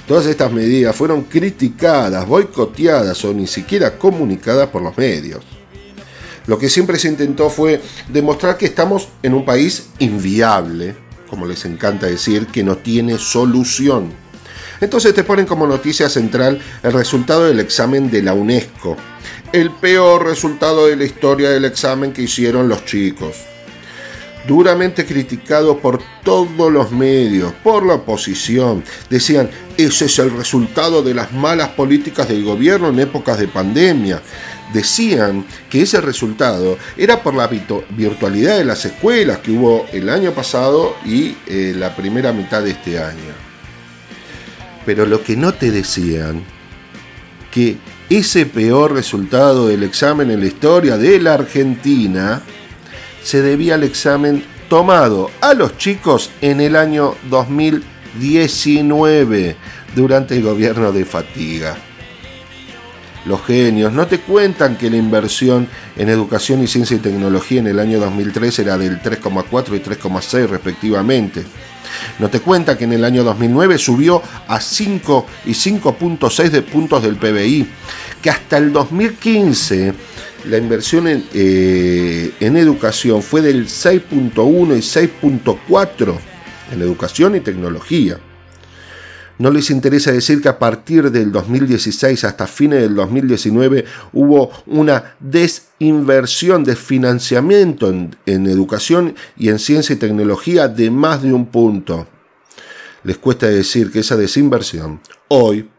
[0.07, 5.43] Todas estas medidas fueron criticadas, boicoteadas o ni siquiera comunicadas por los medios.
[6.47, 10.95] Lo que siempre se intentó fue demostrar que estamos en un país inviable,
[11.31, 14.11] como les encanta decir, que no tiene solución.
[14.81, 18.97] Entonces te ponen como noticia central el resultado del examen de la UNESCO.
[19.53, 23.37] El peor resultado de la historia del examen que hicieron los chicos.
[24.45, 28.83] Duramente criticado por todos los medios, por la oposición.
[29.09, 34.21] Decían, ese es el resultado de las malas políticas del gobierno en épocas de pandemia
[34.73, 40.09] decían que ese resultado era por la virtu- virtualidad de las escuelas que hubo el
[40.09, 43.33] año pasado y eh, la primera mitad de este año.
[44.85, 46.43] Pero lo que no te decían,
[47.51, 47.77] que
[48.09, 52.41] ese peor resultado del examen en la historia de la Argentina
[53.23, 59.55] se debía al examen tomado a los chicos en el año 2019
[59.95, 61.77] durante el gobierno de Fatiga.
[63.25, 67.67] Los genios no te cuentan que la inversión en educación y ciencia y tecnología en
[67.67, 71.43] el año 2003 era del 3,4 y 3,6 respectivamente.
[72.19, 77.03] No te cuenta que en el año 2009 subió a 5 y 5.6 de puntos
[77.03, 77.67] del PBI,
[78.21, 79.93] que hasta el 2015
[80.45, 86.17] la inversión en, eh, en educación fue del 6.1 y 6.4
[86.71, 88.17] en educación y tecnología.
[89.37, 95.15] No les interesa decir que a partir del 2016 hasta fines del 2019 hubo una
[95.19, 102.07] desinversión de financiamiento en, educación y en ciencia y tecnología de más de un punto.
[103.03, 105.69] Les cuesta decir que esa desinversión hoy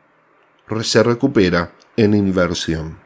[0.82, 2.98] se recupera en inversión.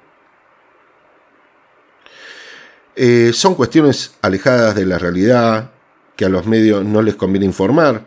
[2.94, 5.72] Eh, son cuestiones alejadas de la realidad
[6.16, 8.06] que a los medios no les conviene informar,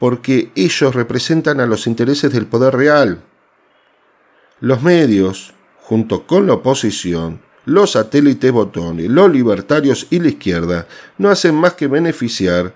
[0.00, 3.22] porque ellos representan a los intereses del poder real.
[4.58, 11.28] Los medios, junto con la oposición, los satélites botones, los libertarios y la izquierda, no
[11.28, 12.74] hacen más que beneficiar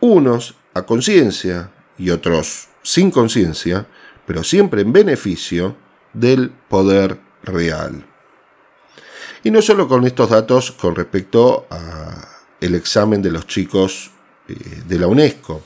[0.00, 3.86] unos a conciencia y otros sin conciencia,
[4.26, 5.76] pero siempre en beneficio
[6.14, 8.06] del poder real.
[9.44, 14.10] Y no solo con estos datos con respecto al examen de los chicos
[14.48, 14.54] eh,
[14.86, 15.62] de la UNESCO,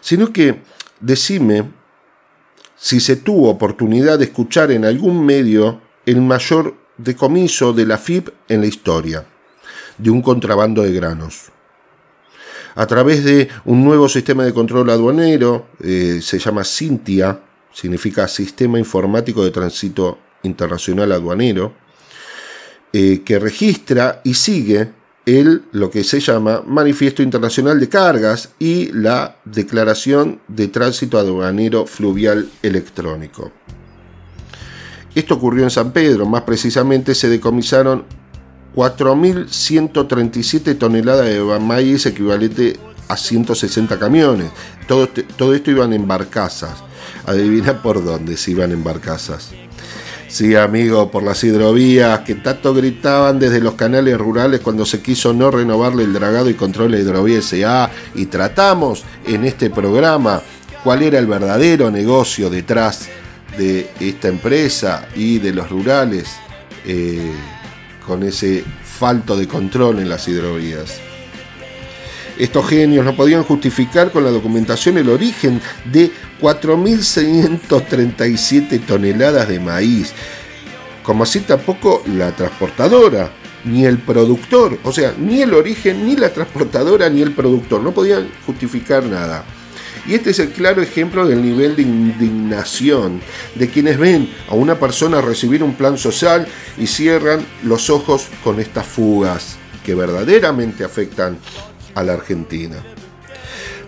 [0.00, 0.62] sino que
[1.00, 1.70] decime
[2.76, 8.28] si se tuvo oportunidad de escuchar en algún medio el mayor decomiso de la FIP
[8.48, 9.26] en la historia,
[9.98, 11.50] de un contrabando de granos.
[12.74, 17.40] A través de un nuevo sistema de control aduanero, eh, se llama Cintia,
[17.72, 21.74] significa Sistema Informático de Tránsito Internacional Aduanero,
[22.92, 24.92] eh, que registra y sigue
[25.28, 31.86] el, lo que se llama Manifiesto Internacional de Cargas y la Declaración de Tránsito Aduanero
[31.86, 33.52] Fluvial Electrónico.
[35.14, 38.04] Esto ocurrió en San Pedro, más precisamente se decomisaron
[38.74, 44.50] 4.137 toneladas de maíz equivalente a 160 camiones.
[44.86, 46.82] Todo, este- todo esto iban en barcazas.
[47.26, 49.50] Adivina por dónde se iban en barcazas.
[50.28, 55.32] Sí, amigo, por las hidrovías que tanto gritaban desde los canales rurales cuando se quiso
[55.32, 57.90] no renovarle el dragado y control de hidrovía SA.
[58.14, 60.42] Y tratamos en este programa
[60.84, 63.08] cuál era el verdadero negocio detrás
[63.56, 66.28] de esta empresa y de los rurales
[66.84, 67.32] eh,
[68.06, 71.07] con ese falto de control en las hidrovías.
[72.38, 75.60] Estos genios no podían justificar con la documentación el origen
[75.92, 80.12] de 4.637 toneladas de maíz,
[81.02, 83.32] como así tampoco la transportadora,
[83.64, 87.92] ni el productor, o sea, ni el origen, ni la transportadora, ni el productor, no
[87.92, 89.44] podían justificar nada.
[90.06, 93.20] Y este es el claro ejemplo del nivel de indignación
[93.56, 96.46] de quienes ven a una persona recibir un plan social
[96.78, 101.36] y cierran los ojos con estas fugas que verdaderamente afectan
[101.98, 102.76] a la Argentina.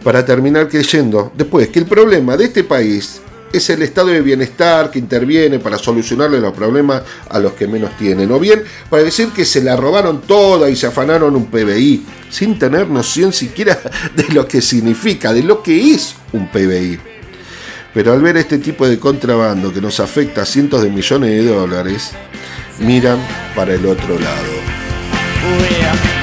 [0.02, 3.20] Para terminar creyendo después que el problema de este país
[3.52, 7.96] es el estado de bienestar que interviene para solucionarle los problemas a los que menos
[7.96, 8.30] tienen.
[8.30, 12.58] O bien para decir que se la robaron toda y se afanaron un PBI, sin
[12.58, 13.78] tener noción siquiera
[14.16, 16.98] de lo que significa, de lo que es un PBI.
[17.92, 21.50] Pero al ver este tipo de contrabando que nos afecta a cientos de millones de
[21.50, 22.12] dólares,
[22.78, 23.18] miran
[23.56, 26.19] para el otro lado.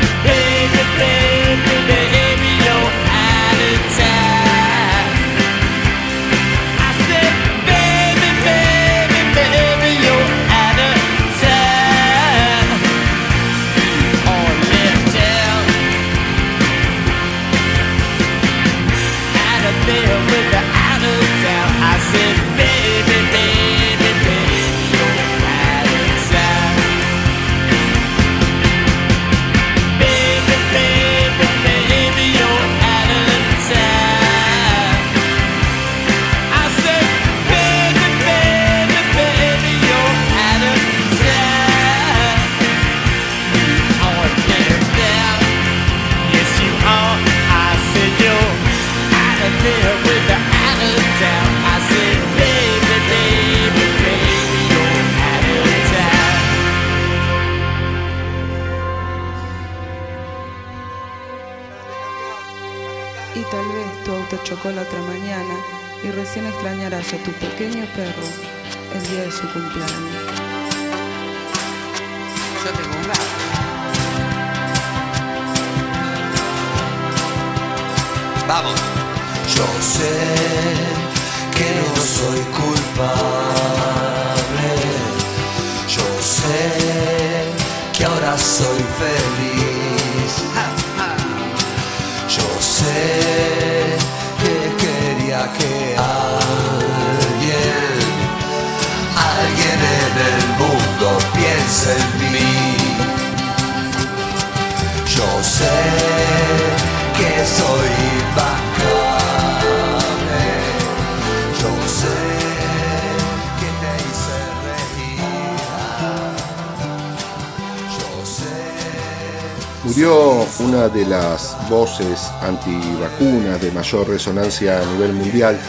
[122.47, 125.59] Antivacunas de mayor resonancia a nivel mundial,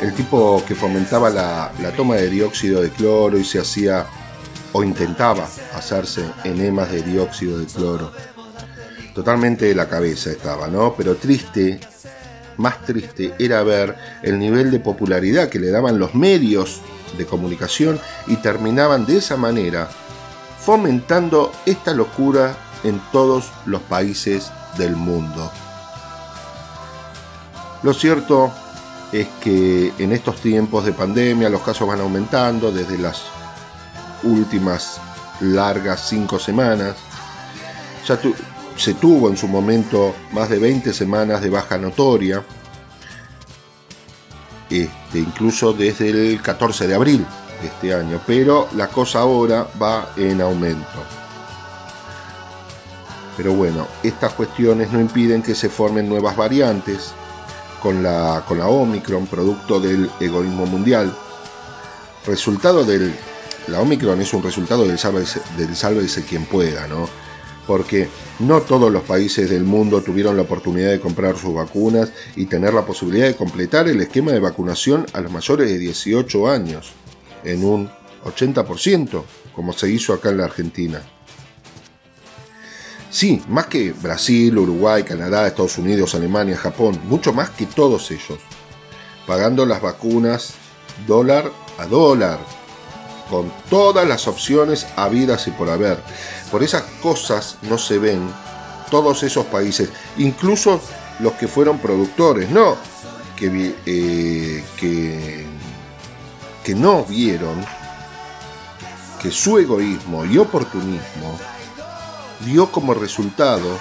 [0.00, 4.06] el tipo que fomentaba la, toma de dióxido de cloro y se hacía
[4.72, 8.12] o intentaba hacerse enemas de dióxido de cloro.
[9.14, 10.94] Totalmente de la cabeza estaba, ¿no?
[10.96, 11.80] Pero triste,
[12.56, 16.80] más triste era ver el nivel de popularidad que le daban los medios
[17.18, 19.88] de comunicación y terminaban de esa manera
[20.60, 25.50] fomentando esta locura en todos los países del mundo.
[27.82, 28.52] Lo cierto
[29.12, 33.22] es que en estos tiempos de pandemia los casos van aumentando desde las
[34.22, 35.00] últimas
[35.40, 36.96] largas cinco semanas.
[38.06, 38.18] Ya
[38.76, 42.44] se tuvo en su momento más de 20 semanas de baja notoria,
[44.68, 47.26] este, incluso desde el 14 de abril
[47.60, 51.04] de este año, pero la cosa ahora va en aumento.
[53.36, 57.14] Pero bueno, estas cuestiones no impiden que se formen nuevas variantes
[57.82, 61.12] con la, con la Omicron, producto del egoísmo mundial.
[62.26, 63.14] Resultado del...
[63.68, 67.08] La Omicron es un resultado del sálvese, del sálvese quien pueda, ¿no?
[67.66, 68.08] Porque
[68.40, 72.74] no todos los países del mundo tuvieron la oportunidad de comprar sus vacunas y tener
[72.74, 76.92] la posibilidad de completar el esquema de vacunación a los mayores de 18 años
[77.44, 77.90] en un
[78.24, 79.22] 80%,
[79.54, 81.02] como se hizo acá en la Argentina.
[83.10, 88.38] Sí, más que Brasil, Uruguay, Canadá, Estados Unidos, Alemania, Japón, mucho más que todos ellos,
[89.26, 90.54] pagando las vacunas
[91.06, 92.38] dólar a dólar,
[93.28, 95.98] con todas las opciones habidas y por haber.
[96.50, 98.20] Por esas cosas no se ven
[98.90, 99.88] todos esos países,
[100.18, 100.80] incluso
[101.20, 102.76] los que fueron productores, no
[103.36, 105.46] que, eh, que,
[106.62, 107.64] que no vieron
[109.20, 111.38] que su egoísmo y oportunismo
[112.44, 113.78] dio como resultado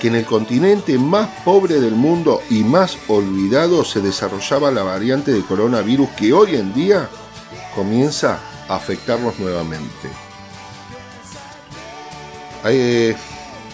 [0.00, 5.32] que en el continente más pobre del mundo y más olvidado se desarrollaba la variante
[5.32, 7.08] de coronavirus que hoy en día
[7.74, 10.08] comienza a afectarnos nuevamente.
[12.64, 13.16] Eh,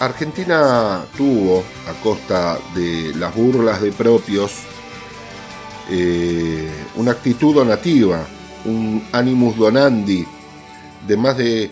[0.00, 4.62] Argentina tuvo, a costa de las burlas de propios,
[5.90, 8.26] eh, una actitud donativa,
[8.64, 10.26] un animus donandi
[11.06, 11.70] de más de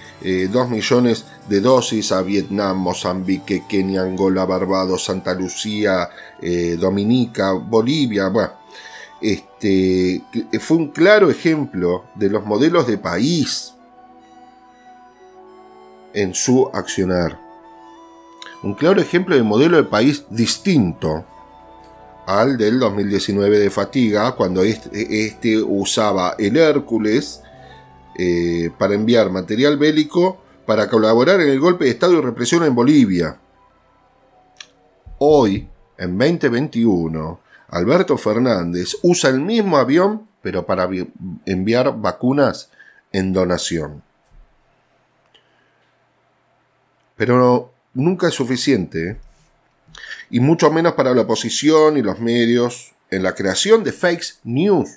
[0.50, 6.08] 2 millones de dosis a Vietnam, Mozambique, Kenia, Angola, Barbados, Santa Lucía,
[6.40, 8.28] eh, Dominica, Bolivia.
[8.28, 8.52] Bueno,
[9.20, 10.22] este,
[10.60, 13.74] fue un claro ejemplo de los modelos de país
[16.14, 17.38] en su accionar.
[18.62, 21.24] Un claro ejemplo de modelo de país distinto
[22.26, 27.42] al del 2019 de Fatiga, cuando este, este usaba el Hércules
[28.16, 32.74] eh, para enviar material bélico para colaborar en el golpe de Estado y represión en
[32.74, 33.38] Bolivia.
[35.18, 41.10] Hoy, en 2021, Alberto Fernández usa el mismo avión, pero para vi-
[41.46, 42.70] enviar vacunas
[43.12, 44.02] en donación.
[47.16, 49.16] Pero nunca es suficiente, ¿eh?
[50.30, 54.88] y mucho menos para la oposición y los medios en la creación de fake news.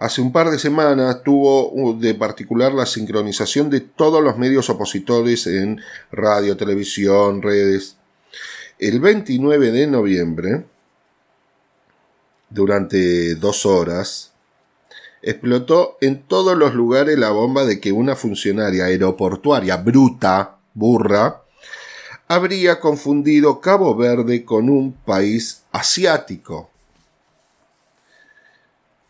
[0.00, 4.70] Hace un par de semanas tuvo uh, de particular la sincronización de todos los medios
[4.70, 5.78] opositores en
[6.10, 7.98] radio, televisión, redes.
[8.78, 10.64] El 29 de noviembre,
[12.48, 14.32] durante dos horas,
[15.20, 21.42] explotó en todos los lugares la bomba de que una funcionaria aeroportuaria bruta, burra,
[22.26, 26.70] habría confundido Cabo Verde con un país asiático.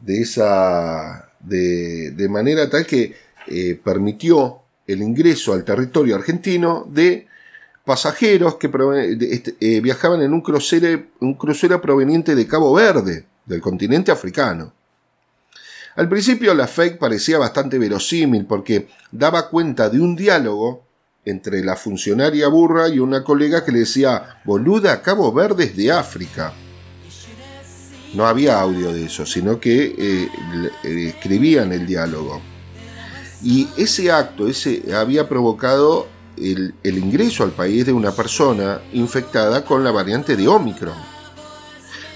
[0.00, 1.30] De esa.
[1.40, 3.14] de, de manera tal que
[3.46, 7.26] eh, permitió el ingreso al territorio argentino de
[7.84, 13.24] pasajeros que de- este, eh, viajaban en un crucero, un crucero proveniente de Cabo Verde,
[13.46, 14.72] del continente africano.
[15.96, 20.84] Al principio la fake parecía bastante verosímil porque daba cuenta de un diálogo
[21.24, 25.90] entre la funcionaria burra y una colega que le decía, boluda, Cabo Verde es de
[25.92, 26.52] África.
[28.14, 30.28] No había audio de eso, sino que eh,
[30.84, 32.40] eh, escribían el diálogo.
[33.42, 39.64] Y ese acto ese había provocado el, el ingreso al país de una persona infectada
[39.64, 40.96] con la variante de Omicron.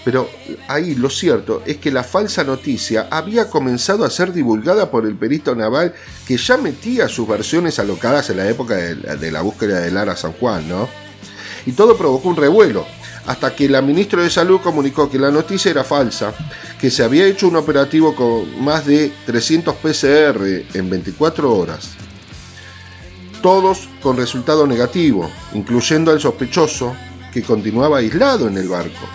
[0.04, 0.28] Pero
[0.68, 5.16] ahí lo cierto es que la falsa noticia había comenzado a ser divulgada por el
[5.16, 5.94] perito naval
[6.26, 10.14] que ya metía sus versiones alocadas en la época de, de la búsqueda de Lara
[10.14, 10.88] San Juan, ¿no?
[11.64, 12.86] Y todo provocó un revuelo,
[13.26, 16.34] hasta que la ministra de Salud comunicó que la noticia era falsa,
[16.78, 20.42] que se había hecho un operativo con más de 300 PCR
[20.74, 21.90] en 24 horas.
[23.42, 26.94] Todos con resultado negativo, incluyendo al sospechoso
[27.32, 29.06] que continuaba aislado en el barco.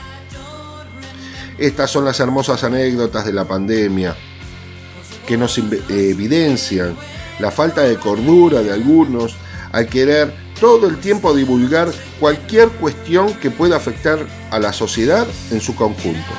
[1.57, 4.15] Estas son las hermosas anécdotas de la pandemia
[5.27, 6.95] que nos evidencian
[7.39, 9.35] la falta de cordura de algunos
[9.71, 11.89] al querer todo el tiempo divulgar
[12.19, 14.19] cualquier cuestión que pueda afectar
[14.51, 16.31] a la sociedad en su conjunto.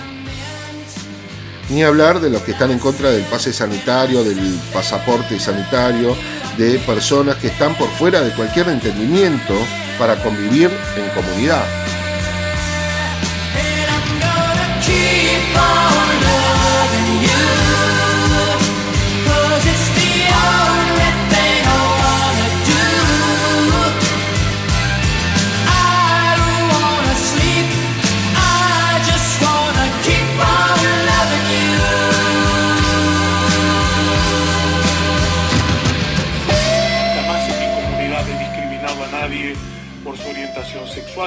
[1.71, 6.17] Ni hablar de los que están en contra del pase sanitario, del pasaporte sanitario,
[6.59, 9.55] de personas que están por fuera de cualquier entendimiento
[9.99, 11.65] para convivir en comunidad.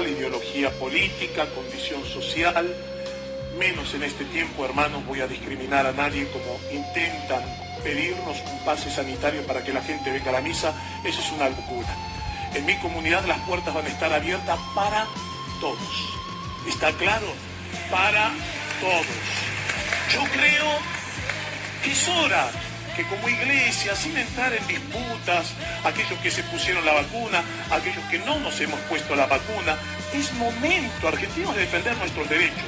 [0.10, 2.74] Ideología política, condición social.
[3.58, 7.43] Menos en este tiempo, hermanos, voy a discriminar a nadie como intentan
[7.84, 10.74] pedirnos un pase sanitario para que la gente venga a la misa.
[11.04, 11.95] Eso es una locura.
[12.56, 15.08] En mi comunidad las puertas van a estar abiertas para
[15.60, 16.14] todos.
[16.68, 17.28] ¿Está claro?
[17.91, 18.32] Para
[18.80, 19.06] todos.
[20.14, 20.70] Yo creo
[21.84, 22.51] que es hora
[22.95, 28.19] que como iglesia, sin entrar en disputas, aquellos que se pusieron la vacuna, aquellos que
[28.19, 29.77] no nos hemos puesto la vacuna,
[30.13, 32.63] es momento, argentinos, de defender nuestros derechos.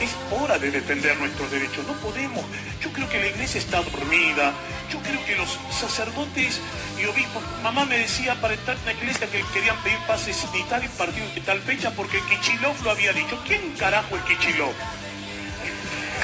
[0.00, 1.86] Es hora de defender nuestros derechos.
[1.86, 2.44] No podemos.
[2.82, 4.52] Yo creo que la iglesia está dormida.
[4.90, 6.60] Yo creo que los sacerdotes
[7.00, 7.42] y obispos.
[7.62, 11.26] Mamá me decía para estar en la iglesia que querían pedir pase sanitario y partido
[11.34, 13.40] de tal fecha porque Kichilov lo había dicho.
[13.46, 14.74] ¿Quién carajo es Kichilov?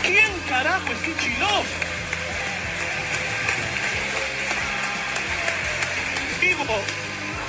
[0.02, 2.01] ¿Quién carajo es Kichilov?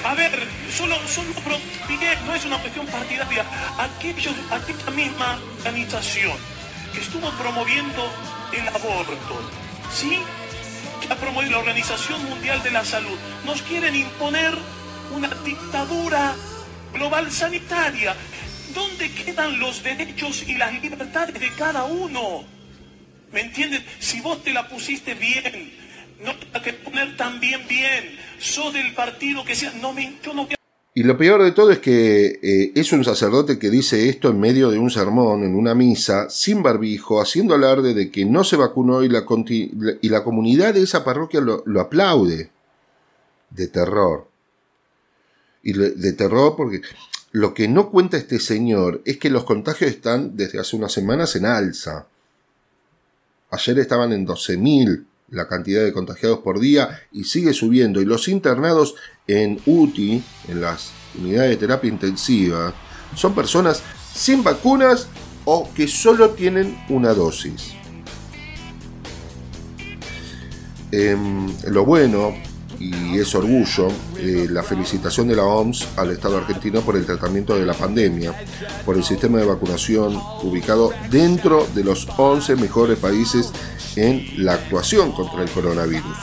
[0.06, 0.32] A ver,
[0.70, 1.34] solo, solo
[2.26, 3.46] no es una cuestión partidaria.
[3.78, 6.38] Aquellos, aquella misma organización
[6.94, 8.12] que estuvo promoviendo
[8.52, 9.50] el aborto,
[9.92, 10.20] ¿sí?
[11.02, 14.56] Que ha promovido la Organización Mundial de la Salud, nos quieren imponer
[15.16, 16.36] una dictadura
[16.94, 18.16] global sanitaria.
[18.74, 22.44] ¿Dónde quedan los derechos y las libertades de cada uno?
[23.32, 23.86] ¿Me entienden?
[24.00, 25.83] Si vos te la pusiste bien,
[26.22, 28.24] no la que poner también bien.
[28.74, 29.72] Del partido que sea.
[30.94, 34.40] Y lo peor de todo es que eh, es un sacerdote que dice esto en
[34.40, 38.58] medio de un sermón, en una misa, sin barbijo, haciendo alarde de que no se
[38.58, 39.26] vacunó y la,
[40.02, 42.52] y la comunidad de esa parroquia lo, aplaude.
[43.50, 44.28] De terror.
[45.64, 46.82] Y de terror porque
[47.32, 51.36] lo que no cuenta este señor es que los contagios están desde hace unas semanas
[51.38, 52.08] en alza.
[53.52, 58.02] Ayer estaban en 12.000 la cantidad de contagiados por día y sigue subiendo.
[58.02, 58.96] Y los internados
[59.28, 62.74] en UTI, en las unidades de terapia intensiva,
[63.16, 65.08] son personas sin vacunas
[65.46, 67.74] o que solo tienen una dosis.
[70.92, 72.36] Em, lo bueno,
[72.84, 77.58] y es orgullo, eh, la felicitación de la OMS al Estado argentino por el tratamiento
[77.58, 78.34] de la pandemia,
[78.86, 83.52] por el sistema de vacunación ubicado dentro de los 11 mejores países
[83.96, 86.18] en la actuación contra el coronavirus.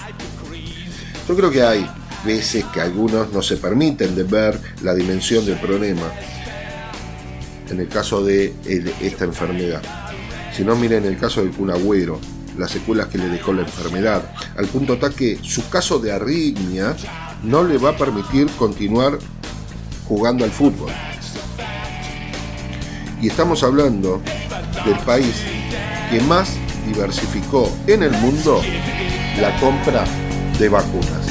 [1.27, 1.87] Yo creo que hay
[2.27, 6.13] veces que algunos no se permiten de ver la dimensión del problema
[7.71, 8.53] en el caso de
[9.01, 9.81] esta enfermedad.
[10.55, 12.19] Si no, miren el caso del Kun Agüero,
[12.61, 14.23] las secuelas que le dejó la enfermedad,
[14.57, 16.95] al punto tal que su caso de arritmia
[17.43, 19.19] no le va a permitir continuar
[20.07, 20.93] jugando al fútbol.
[23.23, 24.21] Y estamos hablando
[24.85, 25.43] del país
[26.11, 26.53] que más
[26.87, 28.61] diversificó en el mundo
[29.41, 30.05] la compra
[30.59, 31.31] de vacunas.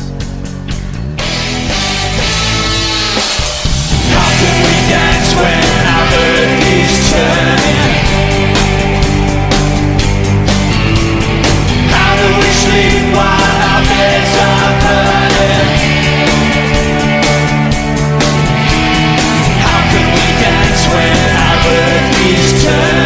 [22.62, 22.99] turn?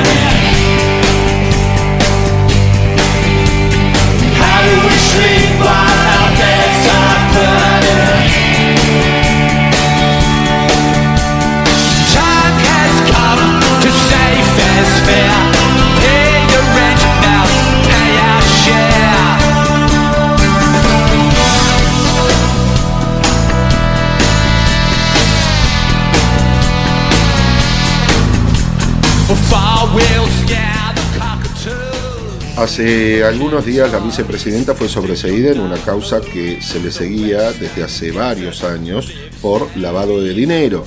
[32.63, 37.83] Hace algunos días la vicepresidenta fue sobreseída en una causa que se le seguía desde
[37.83, 39.11] hace varios años
[39.41, 40.85] por lavado de dinero.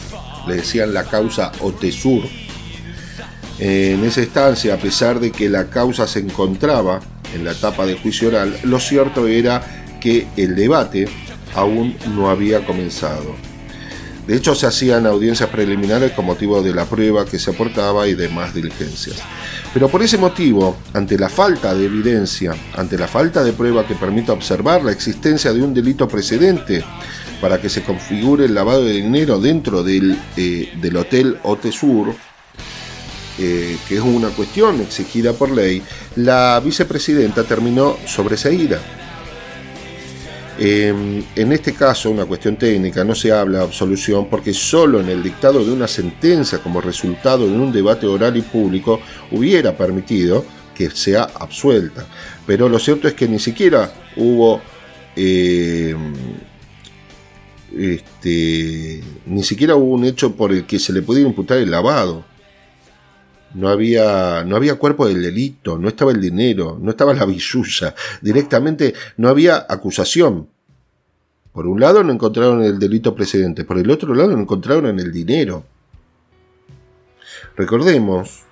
[0.49, 2.23] Le decían la causa Otesur.
[3.59, 7.03] En esa instancia, a pesar de que la causa se encontraba
[7.35, 11.07] en la etapa de juicio oral, lo cierto era que el debate
[11.55, 13.35] aún no había comenzado.
[14.27, 18.15] De hecho, se hacían audiencias preliminares con motivo de la prueba que se aportaba y
[18.15, 19.19] demás diligencias.
[19.73, 23.95] Pero por ese motivo, ante la falta de evidencia, ante la falta de prueba que
[23.95, 26.85] permita observar la existencia de un delito precedente
[27.41, 32.15] para que se configure el lavado de dinero dentro del, eh, del Hotel Otesur,
[33.39, 35.83] eh, que es una cuestión exigida por ley,
[36.17, 38.81] la vicepresidenta terminó sobreseída.
[40.59, 45.09] Eh, en este caso, una cuestión técnica, no se habla de absolución porque solo en
[45.09, 49.01] el dictado de una sentencia como resultado de un debate oral y público
[49.31, 50.45] hubiera permitido
[50.75, 52.07] que sea absuelta.
[52.47, 54.61] Pero lo cierto es que ni siquiera hubo...
[55.15, 55.95] eh,
[57.77, 62.25] este, ni siquiera hubo un hecho por el que se le pudiera imputar el lavado.
[63.57, 67.95] No había, no había cuerpo del delito, no estaba el dinero, no estaba la billulla.
[68.21, 70.49] Directamente no había acusación.
[71.53, 75.01] Por un lado no encontraron el delito precedente, por el otro lado no encontraron en
[75.01, 75.65] el dinero.
[77.57, 78.43] Recordemos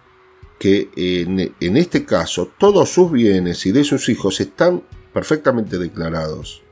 [0.58, 4.82] que en este caso todos sus bienes y de sus hijos están
[5.12, 6.62] perfectamente declarados.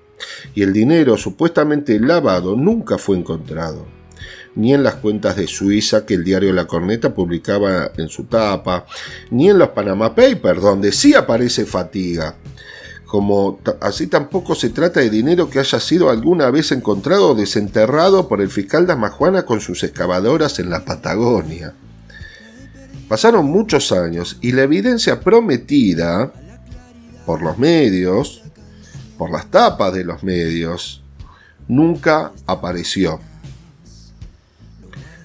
[0.55, 4.02] Y el dinero supuestamente lavado nunca fue encontrado
[4.55, 8.87] ni en las cuentas de Suiza que el diario La Corneta publicaba en su tapa,
[9.31, 12.37] ni en los Panama Papers, donde sí aparece fatiga.
[13.07, 18.27] Como así tampoco se trata de dinero que haya sido alguna vez encontrado o desenterrado
[18.27, 21.75] por el fiscal Damajuana con sus excavadoras en la Patagonia.
[23.09, 26.33] Pasaron muchos años y la evidencia prometida
[27.27, 28.43] por los medios,
[29.19, 31.03] por las tapas de los medios,
[31.69, 33.21] nunca apareció.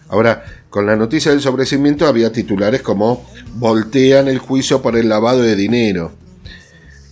[0.10, 5.42] Ahora, con la noticia del sobrecimiento había titulares como voltean el juicio por el lavado
[5.42, 6.12] de dinero,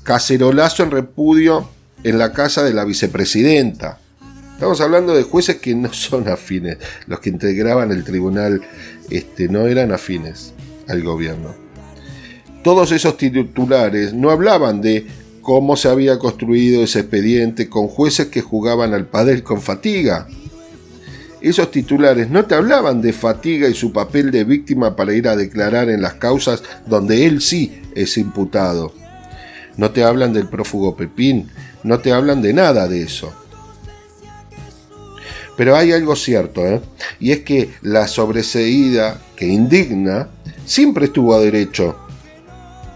[0.04, 1.70] cacerolazo en repudio
[2.04, 4.00] en la casa de la vicepresidenta.
[4.54, 6.78] Estamos hablando de jueces que no son afines,
[7.08, 8.62] los que integraban el tribunal
[9.10, 10.54] este, no eran afines
[10.88, 11.54] al gobierno.
[12.64, 15.06] Todos esos titulares no hablaban de
[15.42, 20.28] cómo se había construido ese expediente con jueces que jugaban al padel con fatiga,
[21.50, 25.36] esos titulares no te hablaban de fatiga y su papel de víctima para ir a
[25.36, 28.94] declarar en las causas donde él sí es imputado.
[29.78, 31.50] No te hablan del prófugo Pepín,
[31.84, 33.34] no te hablan de nada de eso.
[35.58, 36.82] Pero hay algo cierto, ¿eh?
[37.20, 40.30] y es que la sobreseída que indigna
[40.66, 41.96] siempre estuvo a derecho.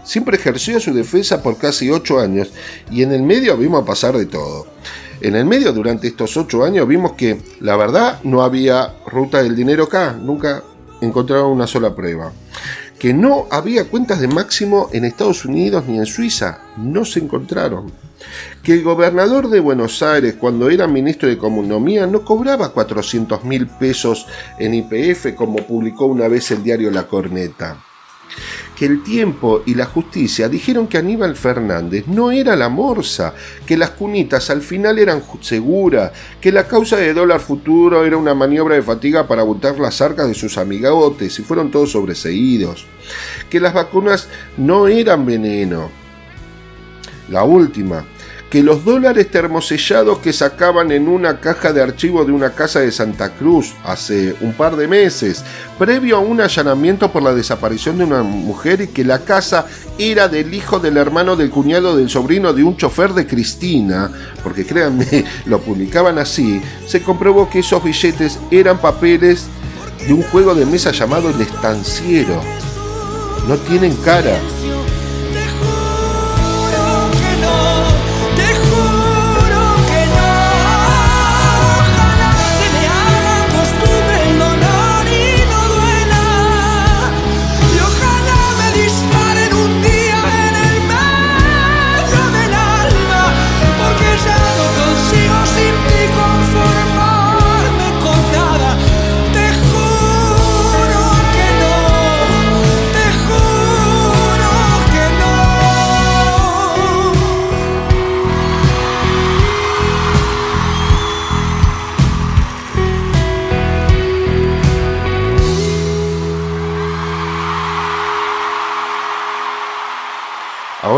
[0.04, 2.50] Siempre ejerció su defensa por casi ocho años
[2.90, 4.66] y en el medio vimos pasar de todo.
[5.20, 9.54] En el medio, durante estos ocho años, vimos que la verdad no había ruta del
[9.54, 10.62] dinero acá, nunca
[11.02, 12.32] encontraron una sola prueba.
[12.98, 17.92] Que no había cuentas de máximo en Estados Unidos ni en Suiza, no se encontraron.
[18.62, 23.66] Que el gobernador de Buenos Aires, cuando era ministro de Economía, no cobraba 400 mil
[23.66, 24.26] pesos
[24.58, 27.76] en IPF, como publicó una vez el diario La Corneta
[28.80, 33.34] que el tiempo y la justicia dijeron que Aníbal Fernández no era la morsa,
[33.66, 38.32] que las cunitas al final eran seguras, que la causa de dólar futuro era una
[38.34, 42.86] maniobra de fatiga para abultar las arcas de sus amigotes y fueron todos sobreseídos,
[43.50, 45.90] que las vacunas no eran veneno.
[47.28, 48.06] La última,
[48.50, 52.90] que los dólares termosellados que sacaban en una caja de archivo de una casa de
[52.90, 55.44] Santa Cruz hace un par de meses,
[55.78, 59.66] previo a un allanamiento por la desaparición de una mujer y que la casa
[59.98, 64.10] era del hijo del hermano del cuñado del sobrino de un chofer de Cristina,
[64.42, 69.46] porque créanme, lo publicaban así, se comprobó que esos billetes eran papeles
[70.08, 72.40] de un juego de mesa llamado El Estanciero.
[73.46, 74.36] No tienen cara.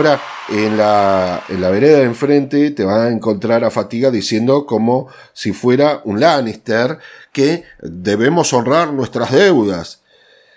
[0.03, 4.67] Ahora, en la, en la vereda de enfrente te van a encontrar a Fatiga diciendo
[4.67, 6.99] como si fuera un Lannister
[7.33, 10.01] que debemos honrar nuestras deudas.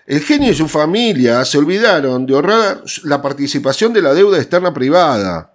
[0.08, 4.74] El genio y su familia se olvidaron de honrar la participación de la deuda externa
[4.74, 5.54] privada,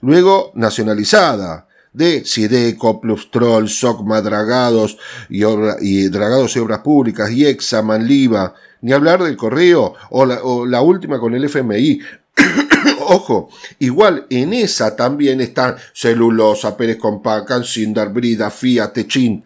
[0.00, 3.00] luego nacionalizada, de Sideco,
[3.30, 4.98] Troll, Socma, Dragados
[5.28, 10.26] y, obra- y Dragados y Obras Públicas, y Examan, Liva, ni hablar del correo o
[10.26, 12.00] la, o la última con el FMI.
[13.00, 19.44] Ojo, igual en esa también están Celulosa, Pérez Compacan, Sindar, Brida, Fiat, Techin.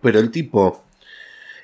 [0.00, 0.84] Pero el tipo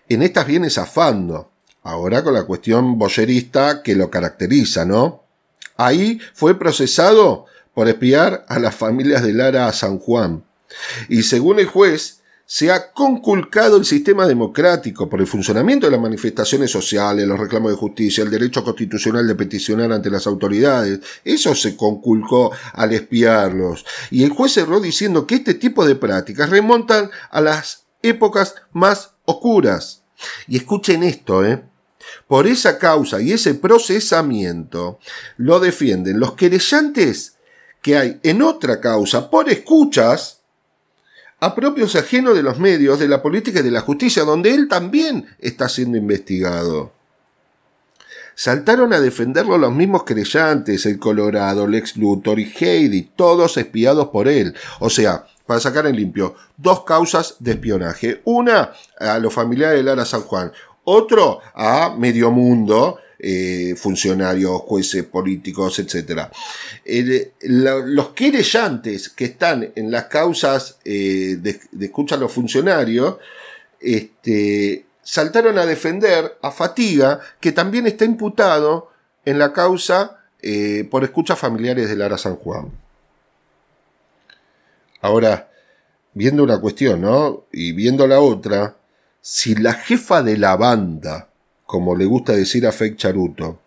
[0.09, 1.51] en estas viene zafando.
[1.83, 5.25] Ahora con la cuestión boyerista que lo caracteriza, ¿no?
[5.77, 10.45] Ahí fue procesado por espiar a las familias de Lara a San Juan.
[11.09, 12.20] Y según el juez,
[12.53, 17.71] se ha conculcado el sistema democrático por el funcionamiento de las manifestaciones sociales, los reclamos
[17.71, 20.99] de justicia, el derecho constitucional de peticionar ante las autoridades.
[21.25, 23.87] Eso se conculcó al espiarlos.
[24.11, 29.13] Y el juez cerró diciendo que este tipo de prácticas remontan a las épocas más
[29.27, 30.03] oscuras.
[30.49, 31.63] Y escuchen esto, ¿eh?
[32.27, 34.99] Por esa causa y ese procesamiento
[35.37, 37.37] lo defienden los querellantes
[37.81, 40.40] que hay en otra causa por escuchas
[41.41, 44.69] a propios ajenos de los medios, de la política y de la justicia, donde él
[44.69, 46.93] también está siendo investigado.
[48.35, 54.29] Saltaron a defenderlo los mismos creyentes, el Colorado, Lex Luthor y Heidi, todos espiados por
[54.29, 54.55] él.
[54.79, 58.23] O sea, para sacar en limpio, dos causas de espionaje.
[58.25, 60.53] Una a los familiares de Lara San Juan,
[60.85, 66.29] otro a Medio Mundo, eh, funcionarios, jueces, políticos, etc.
[67.43, 73.17] La- los querellantes que están en las causas eh, de, escucha a los funcionarios,
[73.81, 78.91] este, saltaron a defender a Fatiga, que también está imputado
[79.25, 82.71] en la causa eh, por escuchas familiares de Lara San Juan.
[85.03, 85.51] Ahora,
[86.15, 87.45] viendo una cuestión, ¿no?
[87.53, 88.77] Y viendo la otra,
[89.21, 91.30] si la jefa de la banda,
[91.71, 93.61] como le gusta decir a Fake Charuto,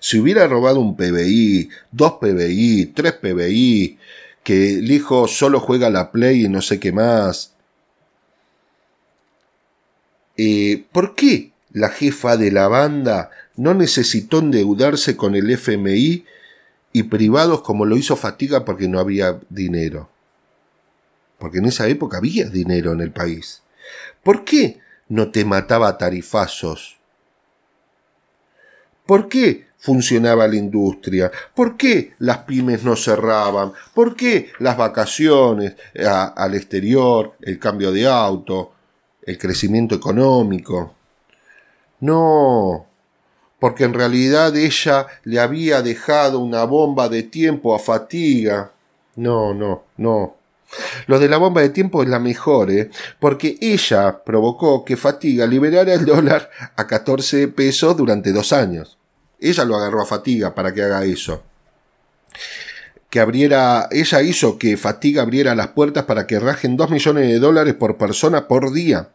[0.00, 3.96] si hubiera robado un PBI, dos PBI, tres PBI,
[4.42, 7.54] que el hijo solo juega la Play y no sé qué más,
[10.36, 16.24] eh, ¿por qué la jefa de la banda no necesitó endeudarse con el FMI
[16.92, 20.08] y privados como lo hizo Fatiga porque no había dinero?
[21.38, 23.62] Porque en esa época había dinero en el país.
[24.24, 26.93] ¿Por qué no te mataba tarifazos?
[29.06, 31.30] ¿Por qué funcionaba la industria?
[31.54, 33.72] ¿Por qué las pymes no cerraban?
[33.92, 35.76] ¿Por qué las vacaciones
[36.06, 38.72] a- al exterior, el cambio de auto,
[39.26, 40.94] el crecimiento económico?
[42.00, 42.86] No,
[43.58, 48.72] porque en realidad ella le había dejado una bomba de tiempo a fatiga.
[49.16, 50.34] No, no, no.
[51.06, 52.90] Lo de la bomba de tiempo es la mejor, ¿eh?
[53.20, 58.98] porque ella provocó que Fatiga liberara el dólar a 14 pesos durante dos años.
[59.40, 61.42] Ella lo agarró a Fatiga para que haga eso.
[63.10, 67.38] Que abriera, ella hizo que Fatiga abriera las puertas para que rajen 2 millones de
[67.38, 69.10] dólares por persona por día.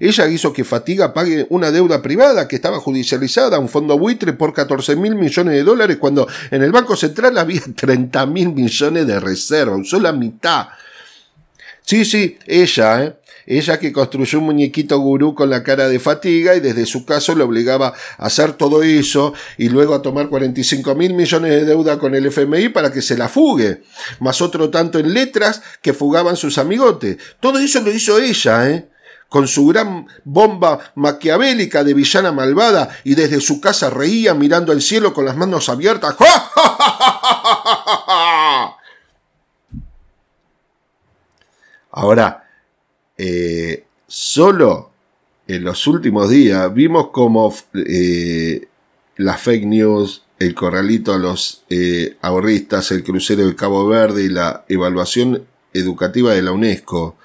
[0.00, 4.52] Ella hizo que Fatiga pague una deuda privada que estaba judicializada, un fondo buitre por
[4.52, 9.20] 14 mil millones de dólares, cuando en el Banco Central había 30 mil millones de
[9.20, 10.68] reserva, usó la mitad.
[11.84, 13.16] Sí, sí, ella, ¿eh?
[13.44, 17.34] Ella que construyó un muñequito gurú con la cara de fatiga y desde su caso
[17.34, 21.98] le obligaba a hacer todo eso y luego a tomar 45 mil millones de deuda
[21.98, 23.82] con el FMI para que se la fugue,
[24.20, 27.16] más otro tanto en letras que fugaban sus amigotes.
[27.40, 28.88] Todo eso lo hizo ella, ¿eh?
[29.32, 34.82] Con su gran bomba maquiavélica de villana malvada y desde su casa reía mirando al
[34.82, 36.14] cielo con las manos abiertas.
[41.92, 42.44] Ahora,
[44.06, 44.90] solo
[45.46, 48.68] en los últimos días vimos como eh,
[49.16, 54.28] las fake news, el corralito a los eh, ahorristas, el crucero de Cabo Verde y
[54.28, 57.16] la evaluación educativa de la UNESCO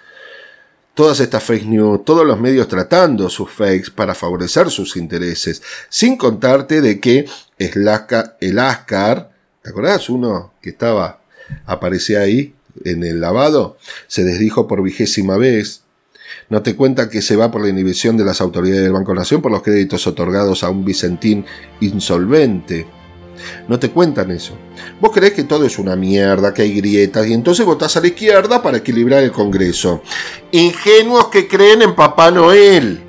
[0.97, 6.17] todas estas fake news, todos los medios tratando sus fakes para favorecer sus intereses, sin
[6.17, 7.27] contarte de que
[7.59, 9.29] el Ascar, el Ascar
[9.61, 10.09] ¿te acordás?
[10.09, 11.21] Uno que estaba,
[11.67, 13.77] aparecía ahí en el lavado,
[14.07, 15.83] se desdijo por vigésima vez.
[16.49, 19.43] No te cuenta que se va por la inhibición de las autoridades del Banco Nación
[19.43, 21.45] por los créditos otorgados a un Vicentín
[21.79, 22.87] insolvente.
[23.67, 24.53] No te cuentan eso.
[24.99, 28.07] Vos creés que todo es una mierda, que hay grietas, y entonces votás a la
[28.07, 30.01] izquierda para equilibrar el Congreso.
[30.51, 33.01] Ingenuos que creen en Papá Noel.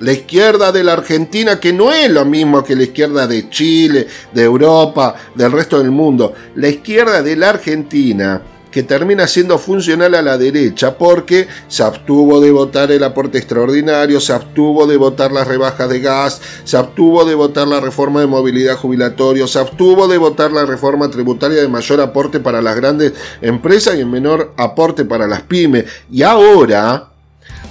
[0.00, 4.06] La izquierda de la Argentina, que no es lo mismo que la izquierda de Chile,
[4.32, 6.32] de Europa, del resto del mundo.
[6.54, 8.40] La izquierda de la Argentina
[8.70, 14.20] que termina siendo funcional a la derecha porque se abstuvo de votar el aporte extraordinario,
[14.20, 18.26] se abstuvo de votar las rebajas de gas, se abstuvo de votar la reforma de
[18.26, 23.12] movilidad jubilatorio, se abstuvo de votar la reforma tributaria de mayor aporte para las grandes
[23.40, 25.84] empresas y en menor aporte para las pymes.
[26.10, 27.08] Y ahora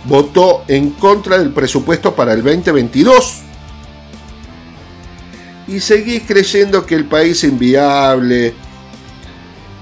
[0.06, 3.44] votó en contra del presupuesto para el 2022
[5.68, 8.54] y seguís creyendo que el país es inviable,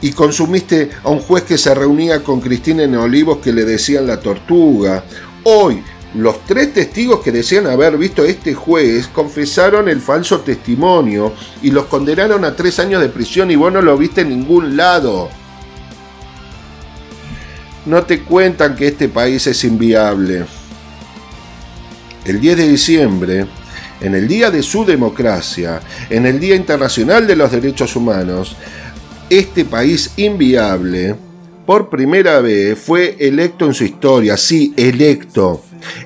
[0.02, 4.08] y consumiste a un juez que se reunía con Cristina en Olivos que le decían
[4.08, 5.04] la tortuga.
[5.44, 5.82] Hoy,
[6.14, 11.72] los tres testigos que decían haber visto a este juez confesaron el falso testimonio y
[11.72, 15.30] los condenaron a tres años de prisión y vos no lo viste en ningún lado.
[17.86, 20.46] No te cuentan que este país es inviable.
[22.26, 23.48] El 10 de diciembre,
[24.02, 25.80] en el Día de su Democracia,
[26.10, 28.58] en el Día Internacional de los Derechos Humanos,
[29.30, 31.16] este país inviable,
[31.66, 35.64] por primera vez fue electo en su historia, sí, electo,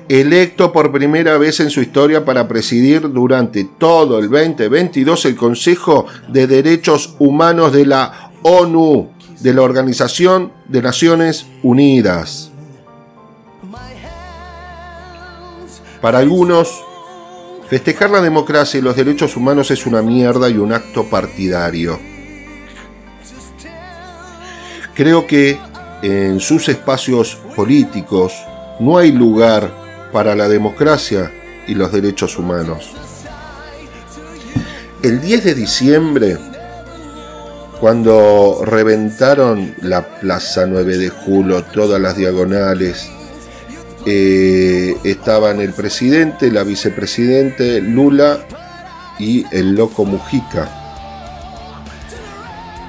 [0.08, 6.06] electo por primera vez en su historia para presidir durante todo el 2022 el Consejo
[6.28, 9.10] de Derechos Humanos de la ONU,
[9.40, 12.50] de la Organización de Naciones Unidas.
[16.00, 16.82] Para algunos,
[17.68, 22.11] festejar la democracia y los derechos humanos es una mierda y un acto partidario.
[24.94, 25.58] Creo que
[26.02, 28.32] en sus espacios políticos
[28.78, 29.72] no hay lugar
[30.12, 31.32] para la democracia
[31.66, 32.90] y los derechos humanos.
[35.02, 36.36] El 10 de diciembre,
[37.80, 43.08] cuando reventaron la Plaza 9 de Julio, todas las diagonales,
[44.04, 48.40] eh, estaban el presidente, la vicepresidente, Lula
[49.18, 50.68] y el loco Mujica.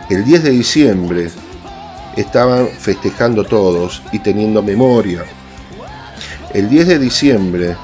[0.09, 1.29] El 10 de diciembre
[2.15, 5.23] estaban festejando todos y teniendo memoria.
[6.53, 7.75] El 10 de diciembre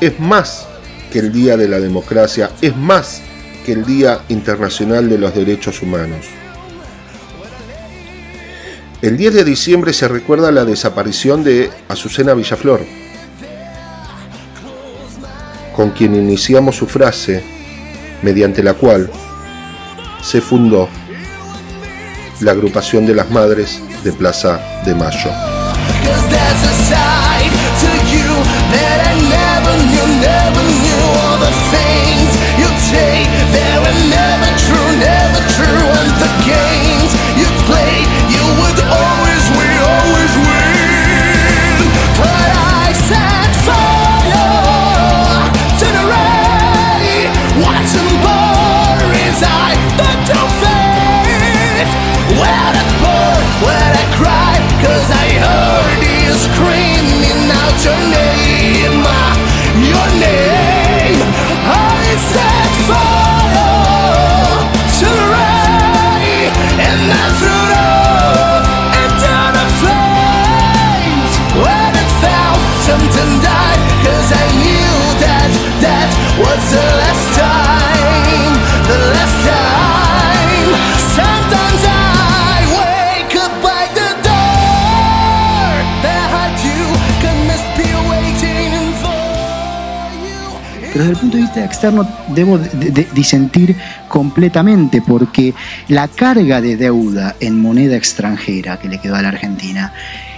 [0.00, 0.66] es más
[1.12, 3.22] que el Día de la Democracia, es más
[3.66, 6.26] que el Día Internacional de los Derechos Humanos.
[9.02, 12.84] El 10 de diciembre se recuerda la desaparición de Azucena Villaflor,
[15.74, 17.42] con quien iniciamos su frase,
[18.22, 19.10] mediante la cual
[20.22, 20.88] se fundó
[22.40, 25.30] la agrupación de las madres de Plaza de Mayo.
[62.32, 63.19] said for
[91.00, 93.74] Pero desde el punto de vista externo debo de- de- disentir
[94.08, 95.54] completamente porque
[95.88, 99.92] la carga de deuda en moneda extranjera que le quedó a la Argentina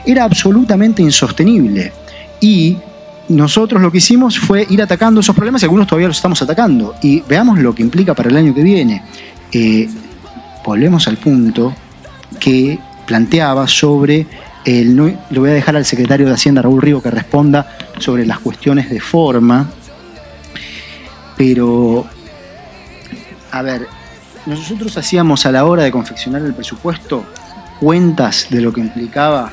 [0.07, 1.93] era absolutamente insostenible.
[2.41, 2.77] Y
[3.29, 6.95] nosotros lo que hicimos fue ir atacando esos problemas y algunos todavía los estamos atacando.
[7.03, 9.03] Y veamos lo que implica para el año que viene.
[9.53, 9.89] Eh,
[10.65, 11.75] volvemos al punto
[12.39, 14.27] que planteaba sobre
[14.65, 17.67] el le voy a dejar al secretario de Hacienda Raúl Río que responda
[17.99, 19.69] sobre las cuestiones de forma
[21.37, 22.07] pero
[23.51, 23.87] a ver
[24.47, 27.25] nosotros hacíamos a la hora de confeccionar el presupuesto
[27.81, 29.53] cuentas de lo que implicaba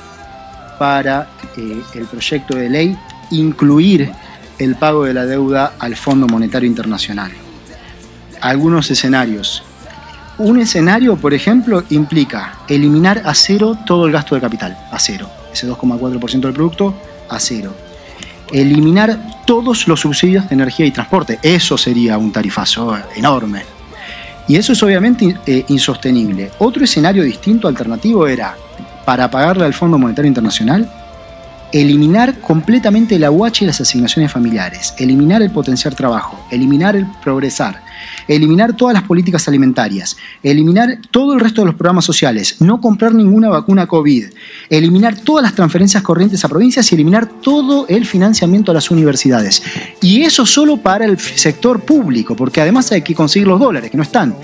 [0.77, 2.97] para eh, el proyecto de ley
[3.31, 4.11] incluir
[4.57, 7.31] el pago de la deuda al Fondo Monetario Internacional
[8.41, 9.63] algunos escenarios
[10.39, 15.29] un escenario, por ejemplo, implica eliminar a cero todo el gasto de capital, a cero.
[15.51, 16.95] Ese 2,4% del producto,
[17.27, 17.75] a cero.
[18.51, 21.39] Eliminar todos los subsidios de energía y transporte.
[21.41, 23.63] Eso sería un tarifazo enorme.
[24.47, 26.51] Y eso es obviamente eh, insostenible.
[26.57, 28.55] Otro escenario distinto, alternativo, era,
[29.05, 30.91] para pagarle al Fondo Monetario Internacional,
[31.71, 37.81] eliminar completamente el aguache y las asignaciones familiares, eliminar el potenciar trabajo, eliminar el progresar,
[38.35, 43.13] eliminar todas las políticas alimentarias, eliminar todo el resto de los programas sociales, no comprar
[43.13, 44.25] ninguna vacuna COVID,
[44.69, 49.63] eliminar todas las transferencias corrientes a provincias y eliminar todo el financiamiento a las universidades.
[50.01, 53.97] Y eso solo para el sector público, porque además hay que conseguir los dólares, que
[53.97, 54.35] no están.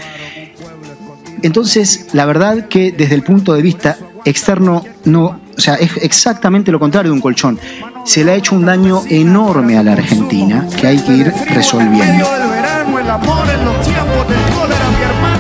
[1.44, 6.72] Entonces, la verdad que desde el punto de vista externo, no, o sea, es exactamente
[6.72, 7.60] lo contrario de un colchón.
[8.04, 12.26] Se le ha hecho un daño enorme a la Argentina que hay que ir resolviendo.
[12.86, 15.35] Verano, el amor en los tiempos del cólera, mi hermano.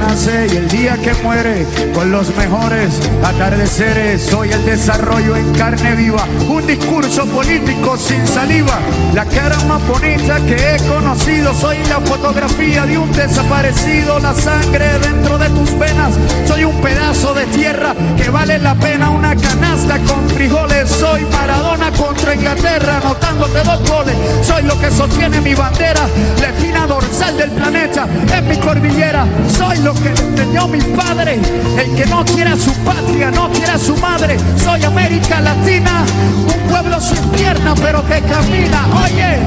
[0.00, 4.22] Nace y el día que muere, con los mejores atardeceres.
[4.22, 8.78] Soy el desarrollo en carne viva, un discurso político sin saliva.
[9.14, 14.18] La cara más bonita que he conocido, soy la fotografía de un desaparecido.
[14.20, 16.14] La sangre dentro de tus venas,
[16.46, 20.88] soy un pedazo de tierra que vale la pena una canasta con frijoles.
[20.88, 24.16] Soy Maradona contra Inglaterra, anotándote dos goles.
[24.42, 26.08] Soy lo que sostiene mi bandera,
[26.40, 29.26] la espina dorsal del planeta en mi cordillera.
[29.56, 31.40] Soy lo que le enseñó mi padre,
[31.78, 34.36] el que no quiere a su patria, no quiere a su madre.
[34.62, 36.04] Soy América Latina,
[36.44, 38.86] un pueblo sin pierna pero que camina.
[39.04, 39.38] Oye.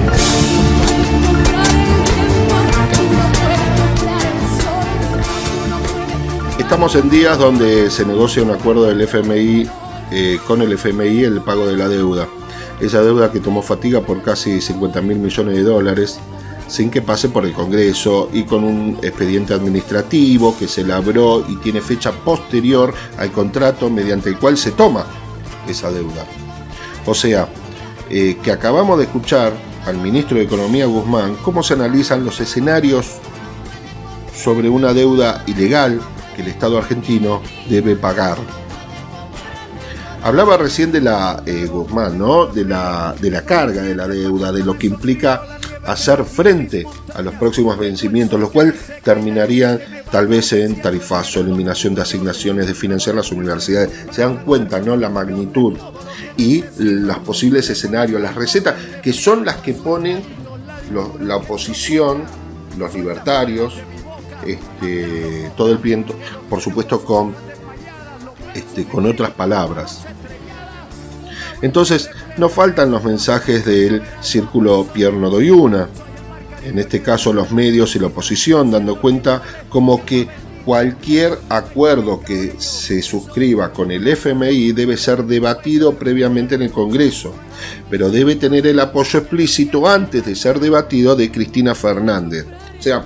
[6.60, 9.68] Estamos en días donde se negocia un acuerdo del FMI
[10.12, 12.28] eh, con el FMI el pago de la deuda.
[12.80, 16.20] Esa deuda que tomó fatiga por casi 50 mil millones de dólares
[16.68, 21.58] sin que pase por el Congreso y con un expediente administrativo que se labró y
[21.58, 25.06] tiene fecha posterior al contrato mediante el cual se toma
[25.68, 26.26] esa deuda.
[27.06, 27.48] O sea,
[28.10, 29.54] eh, que acabamos de escuchar
[29.86, 33.18] al ministro de Economía Guzmán cómo se analizan los escenarios
[34.36, 36.02] sobre una deuda ilegal
[36.36, 38.38] que el Estado argentino debe pagar.
[40.24, 42.46] Hablaba recién de la eh, Guzmán, ¿no?
[42.46, 45.53] De la, de la carga de la deuda, de lo que implica
[45.86, 48.74] hacer frente a los próximos vencimientos, lo cual
[49.04, 53.90] terminaría tal vez en tarifazo, eliminación de asignaciones, de financiar las universidades.
[54.12, 54.96] Se dan cuenta, ¿no?
[54.96, 55.78] La magnitud
[56.38, 60.22] y los posibles escenarios, las recetas, que son las que ponen
[61.22, 62.24] la oposición,
[62.78, 63.76] los libertarios,
[64.46, 66.16] este, todo el viento,
[66.50, 67.34] por supuesto con,
[68.54, 70.06] este, con otras palabras.
[71.64, 75.88] Entonces, no faltan los mensajes del círculo Pierno Doyuna,
[76.66, 80.28] en este caso los medios y la oposición, dando cuenta como que
[80.66, 87.34] cualquier acuerdo que se suscriba con el FMI debe ser debatido previamente en el Congreso,
[87.90, 92.46] pero debe tener el apoyo explícito antes de ser debatido de Cristina Fernández.
[92.78, 93.06] O sea,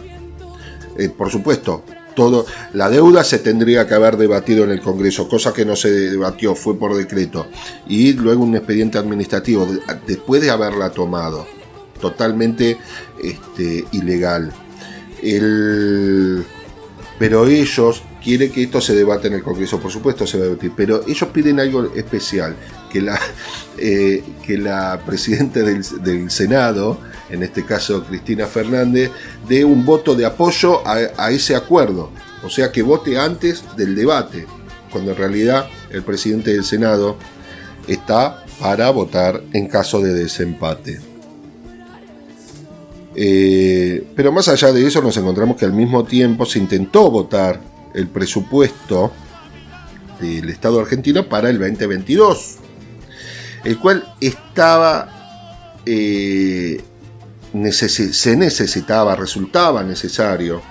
[0.97, 1.83] eh, por supuesto,
[2.17, 5.91] todo, la deuda se tendría que haber debatido en el Congreso, cosa que no se
[5.91, 7.45] debatió, fue por decreto.
[7.87, 11.45] Y luego un expediente administrativo, de- después de haberla tomado,
[12.01, 12.77] totalmente
[13.23, 14.51] este, ilegal.
[15.21, 16.43] El-
[17.19, 20.47] pero ellos quieren que esto se debate en el Congreso, por supuesto se va a
[20.47, 22.55] debatir, pero ellos piden algo especial,
[22.91, 23.19] que la,
[23.77, 29.11] eh, que la presidenta del, Senado, en este caso Cristina Fernández,
[29.47, 32.11] dé un voto de apoyo a, a ese acuerdo,
[32.43, 34.45] o sea que vote antes del debate,
[34.91, 37.17] cuando en realidad el presidente del Senado
[37.87, 40.99] está para votar en caso de desempate.
[43.19, 47.59] Eh, pero más allá de eso nos encontramos que al mismo tiempo se intentó votar
[47.95, 49.11] el presupuesto
[50.21, 52.57] del Estado argentino para el 2022,
[53.67, 56.81] el cual estaba, eh,
[57.69, 60.61] se necesitaba, resultaba necesario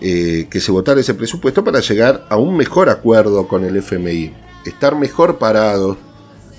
[0.00, 4.32] eh, que se votara ese presupuesto para llegar a un mejor acuerdo con el FMI,
[4.64, 5.96] estar mejor parados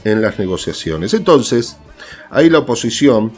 [0.03, 1.13] en las negociaciones.
[1.13, 1.77] Entonces,
[2.29, 3.31] ahí la oposición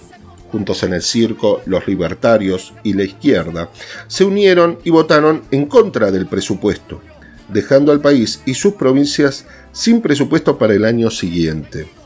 [0.52, 3.70] juntos en el circo, los libertarios y la izquierda,
[4.08, 7.02] se unieron y votaron en contra del presupuesto,
[7.50, 11.99] dejando al país y sus provincias sin presupuesto para el año siguiente.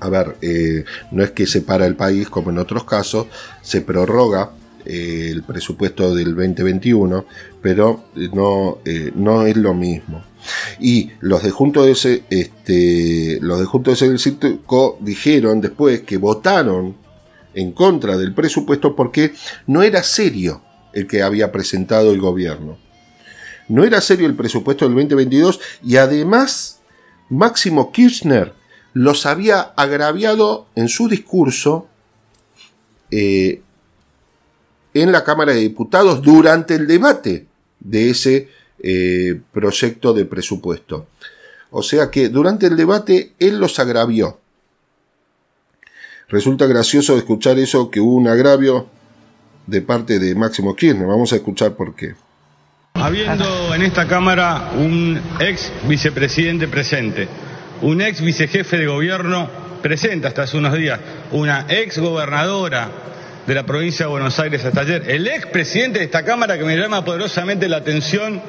[0.00, 3.26] A ver, eh, no es que se para el país como en otros casos,
[3.62, 4.52] se prorroga
[4.84, 7.24] eh, el presupuesto del 2021,
[7.60, 10.24] pero no, eh, no es lo mismo.
[10.80, 15.60] Y los de Junto de ese, este, los de Junto de ese del Circo dijeron
[15.60, 16.96] después que votaron
[17.54, 19.32] en contra del presupuesto porque
[19.66, 22.78] no era serio el que había presentado el gobierno.
[23.68, 26.80] No era serio el presupuesto del 2022 y además
[27.28, 28.54] Máximo Kirchner
[28.94, 31.88] los había agraviado en su discurso
[33.10, 33.62] eh,
[34.94, 37.46] en la Cámara de Diputados durante el debate
[37.80, 38.48] de ese
[38.82, 41.06] eh, proyecto de presupuesto.
[41.70, 44.40] O sea que durante el debate él los agravió.
[46.28, 48.88] Resulta gracioso escuchar eso, que hubo un agravio
[49.66, 51.06] de parte de Máximo Kirchner.
[51.06, 52.14] Vamos a escuchar por qué.
[52.94, 57.28] Habiendo en esta Cámara un ex vicepresidente presente,
[57.82, 59.48] un ex vicejefe de gobierno
[59.82, 60.98] presente hasta hace unos días,
[61.32, 62.88] una ex gobernadora
[63.46, 66.64] de la provincia de Buenos Aires hasta ayer, el ex presidente de esta Cámara que
[66.64, 68.42] me llama poderosamente la atención,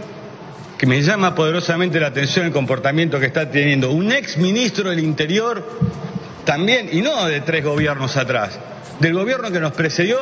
[0.78, 5.00] que me llama poderosamente la atención el comportamiento que está teniendo, un ex ministro del
[5.00, 5.66] Interior
[6.44, 8.60] también, y no de tres gobiernos atrás,
[9.00, 10.18] del gobierno que nos precedió,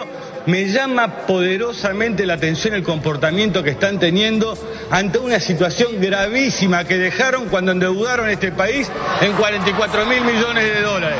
[0.47, 4.57] me llama poderosamente la atención el comportamiento que están teniendo
[4.89, 8.89] ante una situación gravísima que dejaron cuando endeudaron este país
[9.21, 11.17] en 44 mil millones de dólares.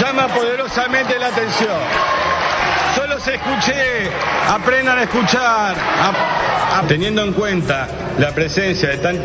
[0.00, 1.76] Llama poderosamente la atención.
[2.96, 4.08] Solo se escuché,
[4.48, 7.86] aprendan a escuchar, a- teniendo en cuenta
[8.18, 9.18] la presencia de tan,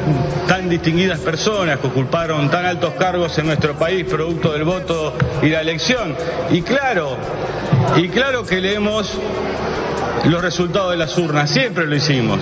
[0.47, 5.49] tan distinguidas personas que ocuparon tan altos cargos en nuestro país producto del voto y
[5.49, 6.15] la elección.
[6.51, 7.17] Y claro,
[7.97, 9.13] y claro que leemos
[10.25, 12.39] los resultados de las urnas, siempre lo hicimos.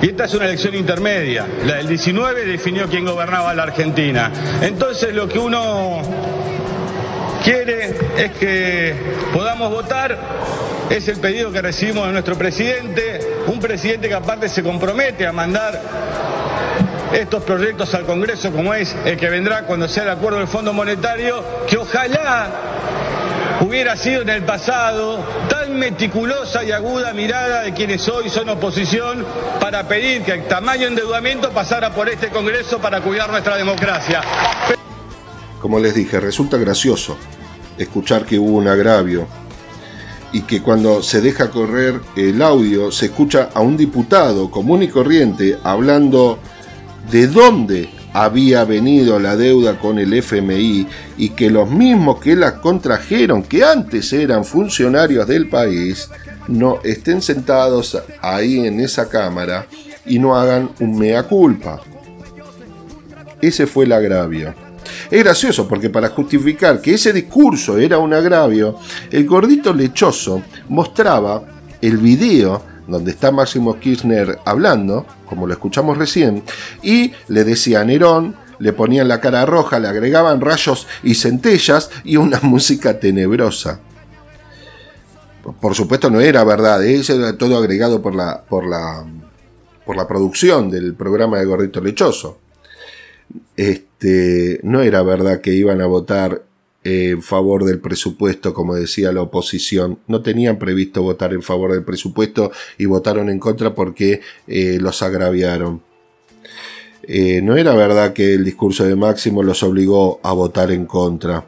[0.00, 1.46] Y esta es una elección intermedia.
[1.66, 4.30] La del 19 definió quién gobernaba la Argentina.
[4.62, 6.02] Entonces lo que uno
[7.42, 8.94] quiere es que
[9.32, 10.16] podamos votar.
[10.90, 15.32] Es el pedido que recibimos de nuestro presidente, un presidente que aparte se compromete a
[15.32, 15.78] mandar
[17.12, 20.72] estos proyectos al Congreso, como es el que vendrá cuando sea el acuerdo del Fondo
[20.72, 22.48] Monetario, que ojalá
[23.60, 29.24] hubiera sido en el pasado tan meticulosa y aguda mirada de quienes hoy son oposición
[29.60, 34.22] para pedir que el tamaño endeudamiento pasara por este Congreso para cuidar nuestra democracia.
[35.60, 37.16] Como les dije, resulta gracioso
[37.76, 39.26] escuchar que hubo un agravio
[40.32, 44.88] y que cuando se deja correr el audio se escucha a un diputado común y
[44.88, 46.38] corriente hablando
[47.10, 50.86] de dónde había venido la deuda con el FMI
[51.18, 56.08] y que los mismos que la contrajeron, que antes eran funcionarios del país,
[56.48, 59.66] no estén sentados ahí en esa cámara
[60.06, 61.80] y no hagan un mea culpa.
[63.40, 64.54] Ese fue el agravio.
[65.10, 68.76] Es gracioso porque para justificar que ese discurso era un agravio,
[69.10, 71.42] el gordito lechoso mostraba
[71.80, 76.42] el video donde está Máximo Kirchner hablando, como lo escuchamos recién,
[76.82, 82.16] y le decía Nerón, le ponían la cara roja, le agregaban rayos y centellas y
[82.16, 83.80] una música tenebrosa.
[85.60, 86.96] Por supuesto no era verdad, ¿eh?
[86.96, 89.06] eso era todo agregado por la, por la,
[89.86, 92.38] por la producción del programa de Gordito Lechoso
[93.56, 96.42] este, no era verdad que iban a votar
[96.84, 99.98] en favor del presupuesto, como decía la oposición.
[100.06, 105.02] No tenían previsto votar en favor del presupuesto y votaron en contra porque eh, los
[105.02, 105.82] agraviaron.
[107.02, 111.44] Eh, no era verdad que el discurso de Máximo los obligó a votar en contra.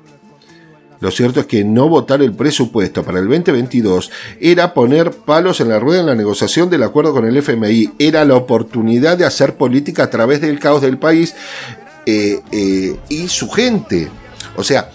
[1.01, 5.70] Lo cierto es que no votar el presupuesto para el 2022 era poner palos en
[5.70, 7.93] la rueda en la negociación del acuerdo con el FMI.
[7.98, 11.35] Era la oportunidad de hacer política a través del caos del país
[12.05, 14.11] eh, y su gente.
[14.57, 14.90] O sea,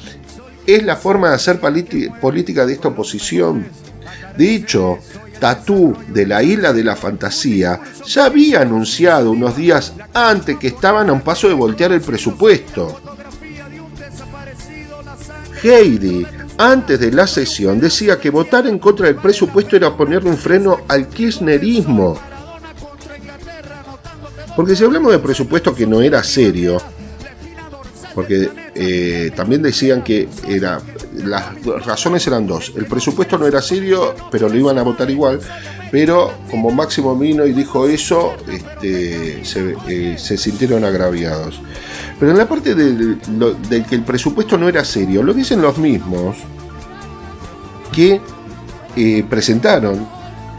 [0.65, 3.65] es la forma de hacer política de esta oposición.
[4.37, 4.99] Dicho,
[5.39, 11.09] Tatú de la Isla de la Fantasía ya había anunciado unos días antes que estaban
[11.09, 12.99] a un paso de voltear el presupuesto.
[15.63, 16.25] Heidi,
[16.57, 20.81] antes de la sesión, decía que votar en contra del presupuesto era ponerle un freno
[20.87, 22.17] al kirchnerismo.
[24.55, 26.81] Porque si hablamos de presupuesto que no era serio,
[28.15, 30.79] porque eh, también decían que era
[31.13, 32.71] las razones eran dos.
[32.77, 35.41] El presupuesto no era serio, pero lo iban a votar igual.
[35.91, 41.59] Pero como Máximo vino y dijo eso, este, se, eh, se sintieron agraviados.
[42.17, 43.19] Pero en la parte del,
[43.87, 46.37] que el presupuesto no era serio, lo dicen los mismos
[47.91, 48.21] que
[48.95, 50.07] eh, presentaron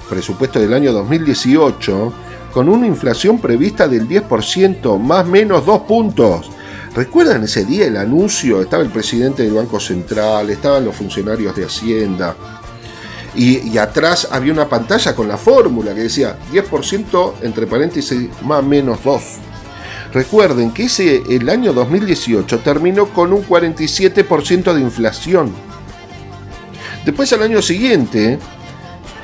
[0.08, 2.12] presupuesto del año 2018
[2.52, 6.50] con una inflación prevista del 10%, más menos dos puntos.
[6.96, 8.62] ¿Recuerdan ese día el anuncio?
[8.62, 12.34] Estaba el presidente del Banco Central, estaban los funcionarios de Hacienda.
[13.34, 19.04] Y, atrás había una pantalla con la fórmula que decía 10% entre paréntesis más menos
[19.04, 19.22] 2.
[20.14, 25.52] Recuerden que ese, el año 2018 terminó con un 47% de inflación.
[27.04, 28.38] Después al año siguiente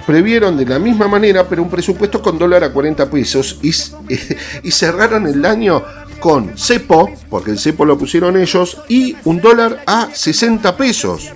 [0.06, 3.72] previeron de la misma manera, pero un presupuesto con dólar a 40 pesos y,
[4.62, 5.82] y cerraron el año
[6.22, 11.30] con cepo, porque el cepo lo pusieron ellos, y un dólar a 60 pesos.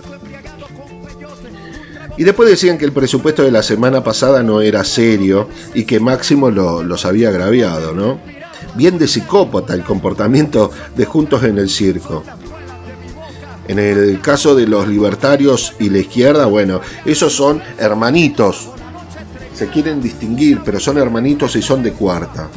[2.16, 5.98] Y después decían que el presupuesto de la semana pasada no era serio y que
[5.98, 8.18] Máximo lo- los había agraviado, ¿no?
[8.76, 12.22] bien de psicópata el comportamiento de Juntos en el Circo.
[13.68, 18.68] En el caso de los libertarios y la izquierda, bueno, esos son hermanitos.
[19.54, 22.48] Se quieren distinguir, pero son hermanitos y son de cuarta.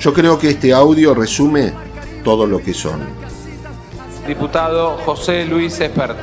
[0.00, 1.74] Yo creo que este audio resume
[2.24, 3.00] todo lo que son.
[4.26, 6.16] Diputado José Luis Espert.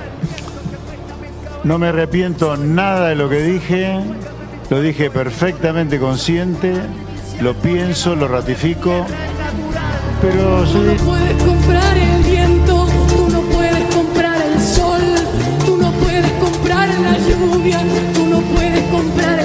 [1.64, 4.00] No me arrepiento nada de lo que dije,
[4.72, 6.74] lo dije perfectamente consciente,
[7.40, 9.06] lo pienso, lo ratifico,
[10.22, 15.02] pero Tú no puedes comprar el viento, tú no puedes comprar el sol,
[15.66, 17.80] tú no puedes comprar la lluvia,
[18.16, 19.37] tú no puedes comprar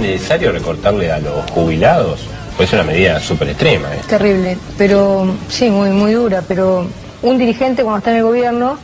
[0.00, 2.20] necesario recortarle a los jubilados,
[2.56, 3.94] pues es una medida súper extrema.
[3.94, 4.00] ¿eh?
[4.08, 6.86] Terrible, pero sí, muy, muy dura, pero
[7.22, 8.78] un dirigente cuando está en el gobierno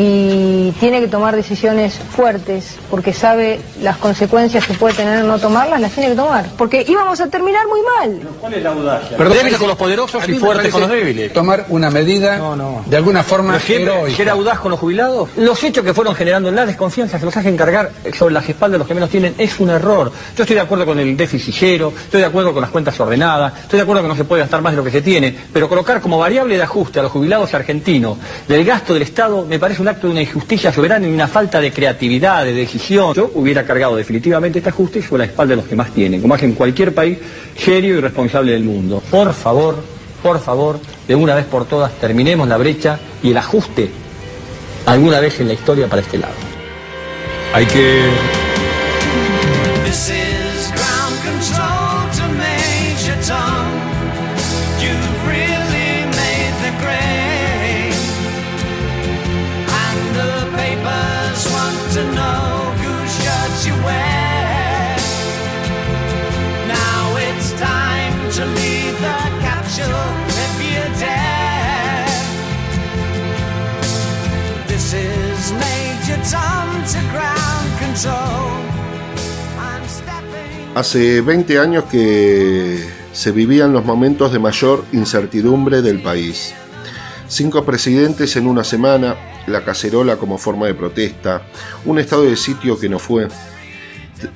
[0.00, 5.80] y tiene que tomar decisiones fuertes porque sabe las consecuencias que puede tener no tomarlas,
[5.80, 8.28] las tiene que tomar, porque íbamos a terminar muy mal.
[8.40, 9.16] ¿Cuál es la audacia?
[9.16, 11.32] Pero débiles con los poderosos y fuertes con los débiles.
[11.32, 12.40] Tomar una medida
[12.86, 14.16] de alguna forma heroica.
[14.16, 15.30] ser audaz con los jubilados.
[15.36, 18.78] Los hechos que fueron generando la desconfianza que los hacen cargar sobre las espaldas de
[18.78, 20.12] los que menos tienen es un error.
[20.36, 23.52] Yo estoy de acuerdo con el déficit cero, estoy de acuerdo con las cuentas ordenadas,
[23.62, 25.68] estoy de acuerdo que no se puede gastar más de lo que se tiene, pero
[25.68, 28.16] colocar como variable de ajuste a los jubilados argentinos
[28.46, 31.72] del gasto del Estado me parece acto de una injusticia soberana y una falta de
[31.72, 33.14] creatividad, de decisión.
[33.14, 36.34] Yo hubiera cargado definitivamente este ajuste sobre la espalda de los que más tienen, como
[36.34, 37.18] hacen cualquier país
[37.56, 39.02] serio y responsable del mundo.
[39.10, 39.82] Por favor,
[40.22, 43.90] por favor, de una vez por todas terminemos la brecha y el ajuste
[44.86, 46.34] alguna vez en la historia para este lado.
[47.52, 48.47] Hay que
[80.78, 82.78] Hace 20 años que
[83.12, 86.54] se vivían los momentos de mayor incertidumbre del país.
[87.26, 89.16] Cinco presidentes en una semana,
[89.48, 91.42] la cacerola como forma de protesta,
[91.84, 93.26] un estado de sitio que no fue,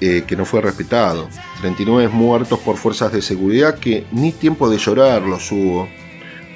[0.01, 1.28] eh, que no fue respetado,
[1.60, 5.89] 39 muertos por fuerzas de seguridad que ni tiempo de llorar los hubo,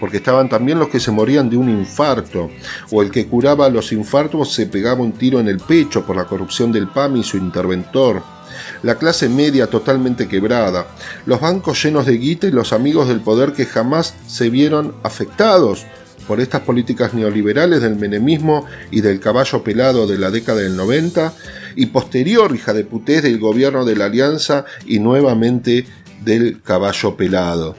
[0.00, 2.50] porque estaban también los que se morían de un infarto,
[2.90, 6.24] o el que curaba los infartos se pegaba un tiro en el pecho por la
[6.24, 8.34] corrupción del PAMI y su interventor,
[8.82, 10.86] la clase media totalmente quebrada,
[11.26, 15.86] los bancos llenos de guita y los amigos del poder que jamás se vieron afectados
[16.26, 21.32] por estas políticas neoliberales del menemismo y del caballo pelado de la década del 90
[21.76, 25.86] y posterior hija de putés del gobierno de la alianza y nuevamente
[26.24, 27.76] del caballo pelado.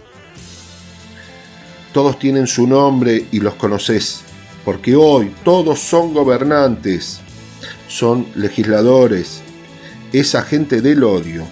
[1.93, 4.21] Todos tienen su nombre y los conoces,
[4.63, 7.19] porque hoy todos son gobernantes,
[7.87, 9.41] son legisladores,
[10.13, 11.47] esa gente del odio,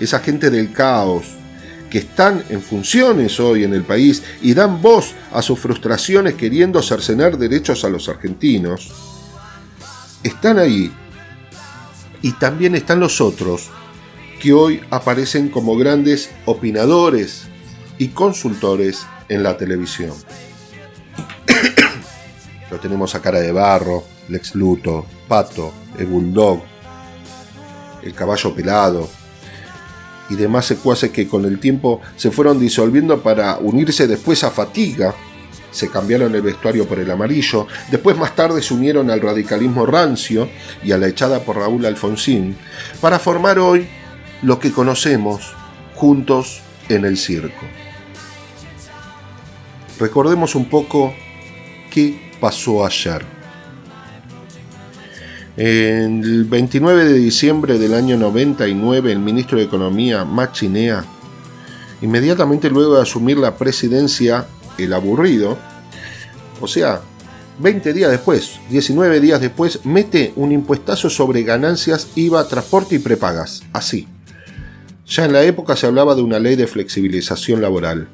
[0.00, 1.36] esa gente del caos,
[1.90, 6.82] que están en funciones hoy en el país y dan voz a sus frustraciones queriendo
[6.82, 8.90] cercenar derechos a los argentinos,
[10.22, 10.92] están ahí.
[12.22, 13.70] Y también están los otros,
[14.40, 17.44] que hoy aparecen como grandes opinadores
[17.98, 20.12] y consultores en la televisión.
[22.70, 26.62] Lo tenemos a cara de barro, Lex Luto, Pato, el Bulldog,
[28.06, 29.08] el caballo pelado
[30.28, 35.14] y demás secuaces que con el tiempo se fueron disolviendo para unirse después a Fatiga,
[35.70, 40.48] se cambiaron el vestuario por el amarillo, después más tarde se unieron al radicalismo rancio
[40.82, 42.56] y a la echada por Raúl Alfonsín,
[43.00, 43.86] para formar hoy
[44.42, 45.54] lo que conocemos
[45.94, 47.66] juntos en el circo.
[49.98, 51.14] Recordemos un poco
[51.90, 53.35] qué pasó ayer.
[55.56, 61.02] El 29 de diciembre del año 99, el ministro de Economía, Machinea,
[62.02, 64.46] inmediatamente luego de asumir la presidencia,
[64.76, 65.56] el aburrido,
[66.60, 67.00] o sea,
[67.58, 73.62] 20 días después, 19 días después, mete un impuestazo sobre ganancias, IVA, transporte y prepagas.
[73.72, 74.06] Así.
[75.06, 78.08] Ya en la época se hablaba de una ley de flexibilización laboral.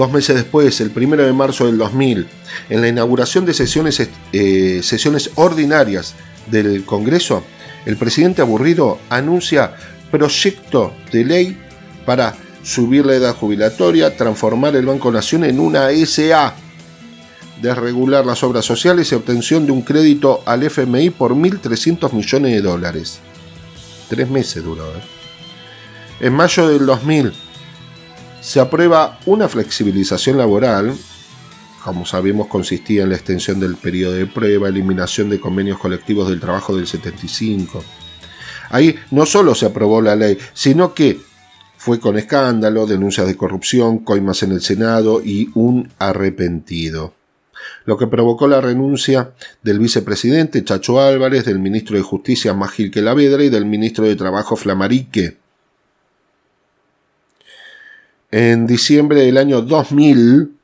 [0.00, 2.26] Dos meses después, el 1 de marzo del 2000,
[2.70, 4.00] en la inauguración de sesiones,
[4.32, 6.14] eh, sesiones ordinarias
[6.46, 7.44] del Congreso,
[7.84, 9.74] el presidente aburrido anuncia
[10.10, 11.58] proyecto de ley
[12.06, 16.54] para subir la edad jubilatoria, transformar el Banco Nación en una SA,
[17.60, 22.62] desregular las obras sociales y obtención de un crédito al FMI por 1.300 millones de
[22.62, 23.18] dólares.
[24.08, 24.86] Tres meses duró.
[24.96, 25.02] ¿eh?
[26.20, 27.49] En mayo del 2000
[28.40, 30.94] se aprueba una flexibilización laboral,
[31.84, 36.40] como sabemos consistía en la extensión del periodo de prueba, eliminación de convenios colectivos del
[36.40, 37.82] trabajo del 75.
[38.70, 41.20] Ahí no solo se aprobó la ley, sino que
[41.76, 47.14] fue con escándalo, denuncias de corrupción, coimas en el Senado y un arrepentido.
[47.84, 53.42] Lo que provocó la renuncia del vicepresidente Chacho Álvarez, del ministro de Justicia Magil Quelavedra
[53.44, 55.38] y del ministro de Trabajo Flamarique.
[58.32, 60.56] En diciembre del año 2000,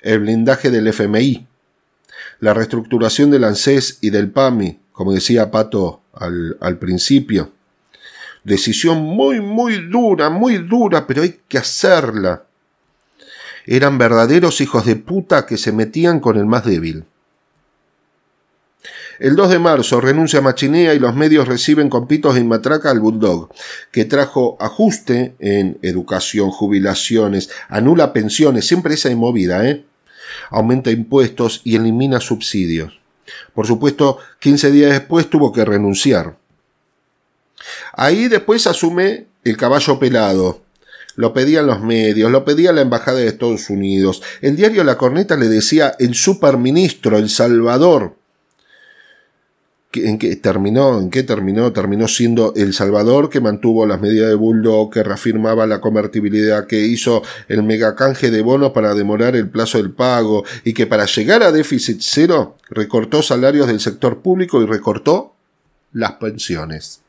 [0.00, 1.46] el blindaje del FMI,
[2.40, 7.52] la reestructuración del ANSES y del PAMI, como decía Pato al, al principio.
[8.42, 12.46] Decisión muy, muy dura, muy dura, pero hay que hacerla.
[13.64, 17.04] Eran verdaderos hijos de puta que se metían con el más débil.
[19.22, 22.98] El 2 de marzo renuncia Machinea y los medios reciben con pitos y matraca al
[22.98, 23.50] Bulldog,
[23.92, 29.84] que trajo ajuste en educación, jubilaciones, anula pensiones, siempre esa movida, ¿eh?
[30.50, 32.98] Aumenta impuestos y elimina subsidios.
[33.54, 36.36] Por supuesto, 15 días después tuvo que renunciar.
[37.92, 40.62] Ahí después asume el caballo pelado.
[41.14, 44.20] Lo pedían los medios, lo pedía la Embajada de Estados Unidos.
[44.40, 48.16] El diario La Corneta le decía el superministro, el Salvador.
[49.94, 50.98] ¿En qué terminó?
[50.98, 51.72] ¿En qué terminó?
[51.72, 56.80] Terminó siendo El Salvador que mantuvo las medidas de Bulldog, que reafirmaba la convertibilidad, que
[56.80, 61.42] hizo el megacanje de bonos para demorar el plazo del pago y que para llegar
[61.42, 65.34] a déficit cero recortó salarios del sector público y recortó
[65.92, 67.02] las pensiones.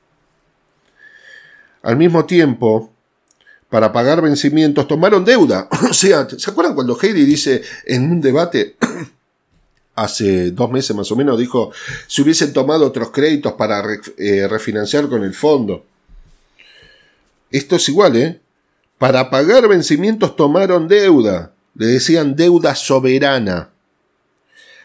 [1.83, 2.91] Al mismo tiempo,
[3.69, 5.67] para pagar vencimientos tomaron deuda.
[5.89, 8.75] O sea, ¿se acuerdan cuando Heidi dice en un debate
[9.95, 11.71] hace dos meses más o menos, dijo,
[12.07, 13.83] si hubiesen tomado otros créditos para
[14.17, 15.85] eh, refinanciar con el fondo.
[17.51, 18.39] Esto es igual, ¿eh?
[18.97, 21.53] Para pagar vencimientos tomaron deuda.
[21.75, 23.69] Le decían deuda soberana.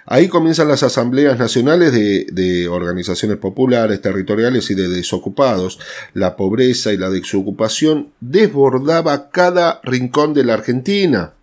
[0.05, 5.79] Ahí comienzan las asambleas nacionales de, de organizaciones populares, territoriales y de desocupados.
[6.15, 11.35] La pobreza y la desocupación desbordaba cada rincón de la Argentina.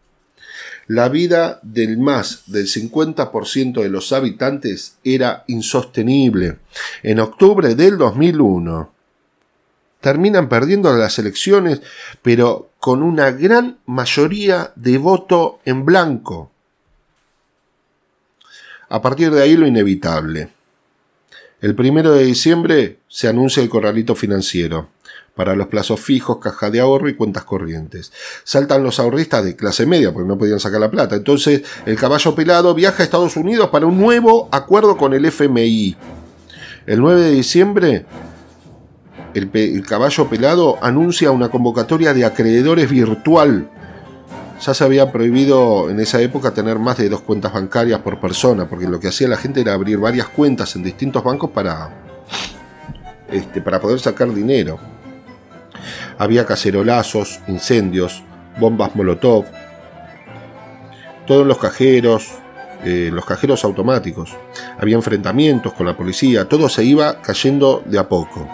[0.87, 6.59] La vida del más del 50% de los habitantes era insostenible.
[7.01, 8.91] En octubre del 2001
[9.99, 11.81] terminan perdiendo las elecciones,
[12.21, 16.51] pero con una gran mayoría de voto en blanco.
[18.87, 20.49] A partir de ahí lo inevitable.
[21.61, 24.89] El primero de diciembre se anuncia el corralito financiero
[25.35, 28.11] para los plazos fijos, caja de ahorro y cuentas corrientes.
[28.43, 31.15] Saltan los ahorristas de clase media porque no podían sacar la plata.
[31.15, 35.95] Entonces el caballo pelado viaja a Estados Unidos para un nuevo acuerdo con el FMI.
[36.87, 38.05] El 9 de diciembre
[39.35, 43.69] el, caballo pelado anuncia una convocatoria de acreedores virtual.
[44.61, 48.69] Ya se había prohibido en esa época tener más de dos cuentas bancarias por persona,
[48.69, 51.89] porque lo que hacía la gente era abrir varias cuentas en distintos bancos para,
[53.29, 54.79] este, para poder sacar dinero.
[56.17, 58.23] Había cacerolazos, incendios,
[58.59, 59.45] bombas molotov,
[61.27, 62.29] todos los cajeros,
[62.83, 64.31] eh, los cajeros automáticos.
[64.79, 68.47] Había enfrentamientos con la policía, todo se iba cayendo de a poco.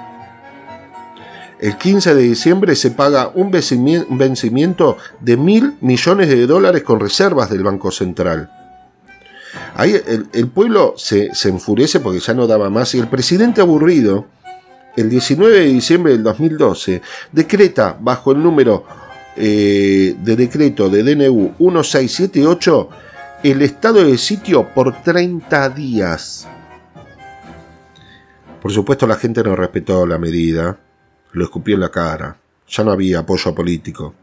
[1.59, 7.51] El 15 de diciembre se paga un vencimiento de mil millones de dólares con reservas
[7.51, 8.49] del Banco Central.
[9.75, 13.61] Ahí el, el pueblo se, se enfurece porque ya no daba más y el presidente
[13.61, 14.25] aburrido,
[14.95, 17.01] el 19 de diciembre del 2012,
[17.31, 18.85] decreta bajo el número
[19.35, 22.89] eh, de decreto de DNU 1678
[23.43, 26.47] el estado de sitio por 30 días.
[28.61, 30.77] Por supuesto la gente no respetó la medida,
[31.31, 32.37] lo escupió en la cara,
[32.67, 34.13] ya no había apoyo político.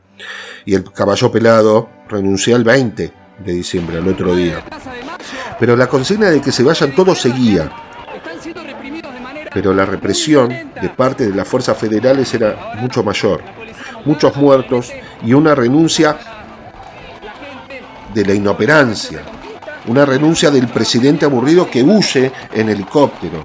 [0.64, 3.12] Y el caballo pelado renunció el 20
[3.44, 4.64] de diciembre, al otro día.
[5.58, 7.87] Pero la consigna de que se vayan todos seguía.
[9.52, 13.42] Pero la represión de parte de las fuerzas federales era mucho mayor.
[14.04, 14.92] Muchos muertos
[15.24, 16.16] y una renuncia
[18.12, 19.20] de la inoperancia.
[19.86, 23.44] Una renuncia del presidente aburrido que huye en helicóptero.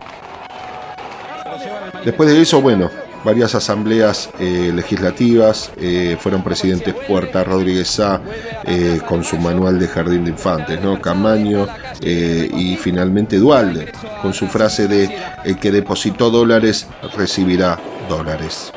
[2.03, 2.89] Después de eso, bueno,
[3.23, 8.21] varias asambleas eh, legislativas, eh, fueron presidentes Puerta, Rodríguez Sá,
[8.65, 10.99] eh, con su manual de jardín de infantes, ¿no?
[11.01, 11.67] Camaño
[12.01, 13.91] y finalmente Dualde,
[14.21, 15.09] con su frase de
[15.45, 17.79] el que depositó dólares recibirá
[18.09, 18.73] dólares.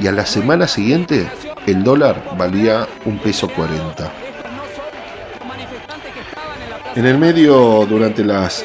[0.00, 1.28] Y a la semana siguiente
[1.66, 4.12] el dólar valía un peso 40.
[6.94, 8.64] En el medio, durante las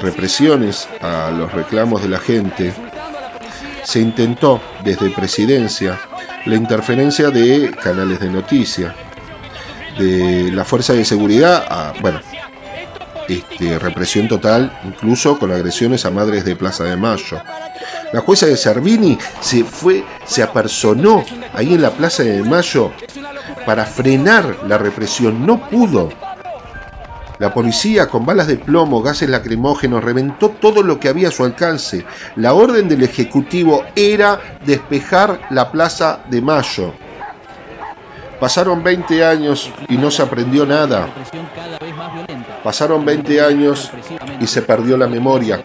[0.00, 2.72] represiones a los reclamos de la gente,
[3.86, 6.00] se intentó desde presidencia
[6.44, 8.94] la interferencia de canales de noticia,
[9.96, 12.20] de la fuerza de seguridad, a, bueno,
[13.28, 17.40] este, represión total, incluso con agresiones a madres de Plaza de Mayo.
[18.12, 22.90] La jueza de Servini se fue, se apersonó ahí en la Plaza de Mayo
[23.64, 26.10] para frenar la represión, no pudo.
[27.38, 31.44] La policía, con balas de plomo, gases lacrimógenos, reventó todo lo que había a su
[31.44, 32.04] alcance.
[32.36, 36.94] La orden del Ejecutivo era despejar la Plaza de Mayo.
[38.40, 41.08] Pasaron 20 años y no se aprendió nada.
[42.62, 43.90] Pasaron 20 años
[44.40, 45.62] y se perdió la memoria.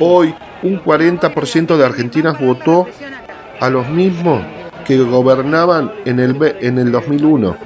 [0.00, 2.86] Hoy un 40% de argentinas votó
[3.60, 4.42] a los mismos
[4.86, 7.56] que gobernaban en el, en el 2001.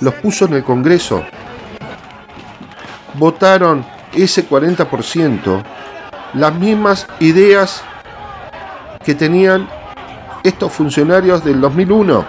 [0.00, 1.22] Los puso en el Congreso.
[3.14, 3.84] Votaron
[4.14, 5.62] ese 40%
[6.34, 7.82] las mismas ideas
[9.04, 9.68] que tenían
[10.42, 12.24] estos funcionarios del 2001.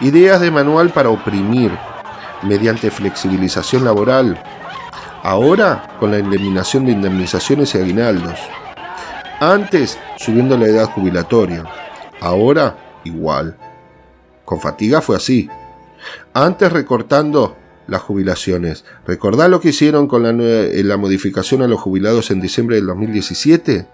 [0.00, 1.70] Ideas de manual para oprimir
[2.42, 4.42] mediante flexibilización laboral.
[5.22, 8.38] Ahora con la eliminación de indemnizaciones y aguinaldos.
[9.40, 11.64] Antes subiendo la edad jubilatoria.
[12.20, 13.56] Ahora igual.
[14.44, 15.48] Con fatiga fue así.
[16.32, 17.56] Antes recortando
[17.86, 18.84] las jubilaciones.
[19.06, 22.86] ¿Recordá lo que hicieron con la, eh, la modificación a los jubilados en diciembre del
[22.86, 23.86] 2017?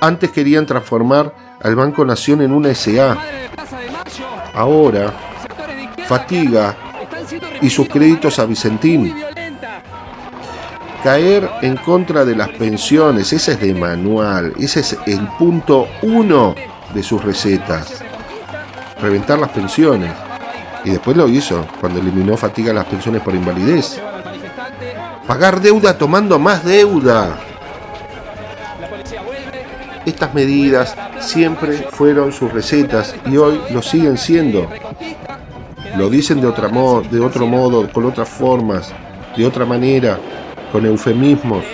[0.00, 3.16] Antes querían transformar al Banco Nación en una SA.
[4.54, 5.12] Ahora,
[6.06, 6.76] fatiga
[7.60, 9.14] y sus créditos a Vicentín.
[11.02, 16.54] Caer en contra de las pensiones, ese es de manual, ese es el punto uno
[16.94, 18.02] de sus recetas.
[19.00, 20.12] Reventar las pensiones.
[20.84, 24.00] Y después lo hizo, cuando eliminó fatiga las pensiones por invalidez.
[25.26, 27.38] Pagar deuda tomando más deuda.
[30.04, 34.68] Estas medidas siempre fueron sus recetas y hoy lo siguen siendo.
[35.96, 38.92] Lo dicen de, otra de otro modo, con otras formas,
[39.36, 40.18] de otra manera,
[40.70, 41.64] con eufemismos.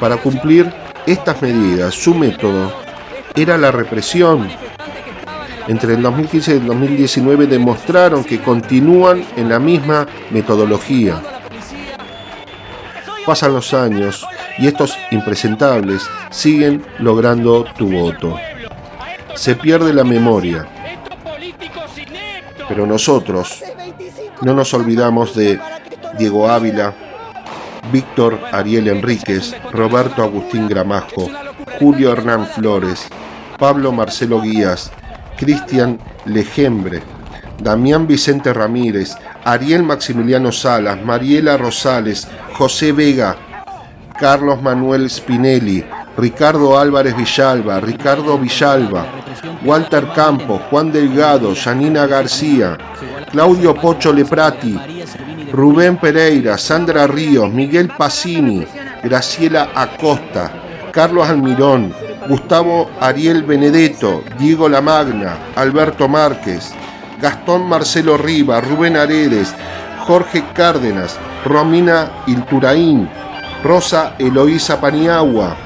[0.00, 0.72] Para cumplir
[1.06, 2.72] estas medidas, su método
[3.36, 4.48] era la represión.
[5.68, 11.20] Entre el 2015 y el 2019 demostraron que continúan en la misma metodología.
[13.24, 14.24] Pasan los años
[14.58, 18.36] y estos impresentables siguen logrando tu voto.
[19.34, 20.66] Se pierde la memoria.
[22.68, 23.62] Pero nosotros
[24.42, 25.58] no nos olvidamos de
[26.16, 26.94] Diego Ávila,
[27.92, 31.28] Víctor Ariel Enríquez, Roberto Agustín Gramajo,
[31.78, 33.08] Julio Hernán Flores,
[33.58, 34.92] Pablo Marcelo Guías,
[35.36, 37.02] Cristian Legembre,
[37.58, 43.36] Damián Vicente Ramírez, Ariel Maximiliano Salas, Mariela Rosales, José Vega,
[44.18, 45.84] Carlos Manuel Spinelli,
[46.16, 49.06] Ricardo Álvarez Villalba, Ricardo Villalba,
[49.64, 52.78] Walter Campos, Juan Delgado, Janina García,
[53.30, 54.78] Claudio Pocho Leprati,
[55.52, 58.66] Rubén Pereira, Sandra Ríos, Miguel Pacini,
[59.02, 60.50] Graciela Acosta,
[60.92, 61.94] Carlos Almirón,
[62.28, 66.72] Gustavo Ariel Benedetto, Diego Lamagna, Alberto Márquez,
[67.20, 69.54] Gastón Marcelo Riva, Rubén Aredes,
[70.06, 73.08] Jorge Cárdenas, Romina Ilturaín,
[73.62, 75.56] Rosa Eloísa Paniagua,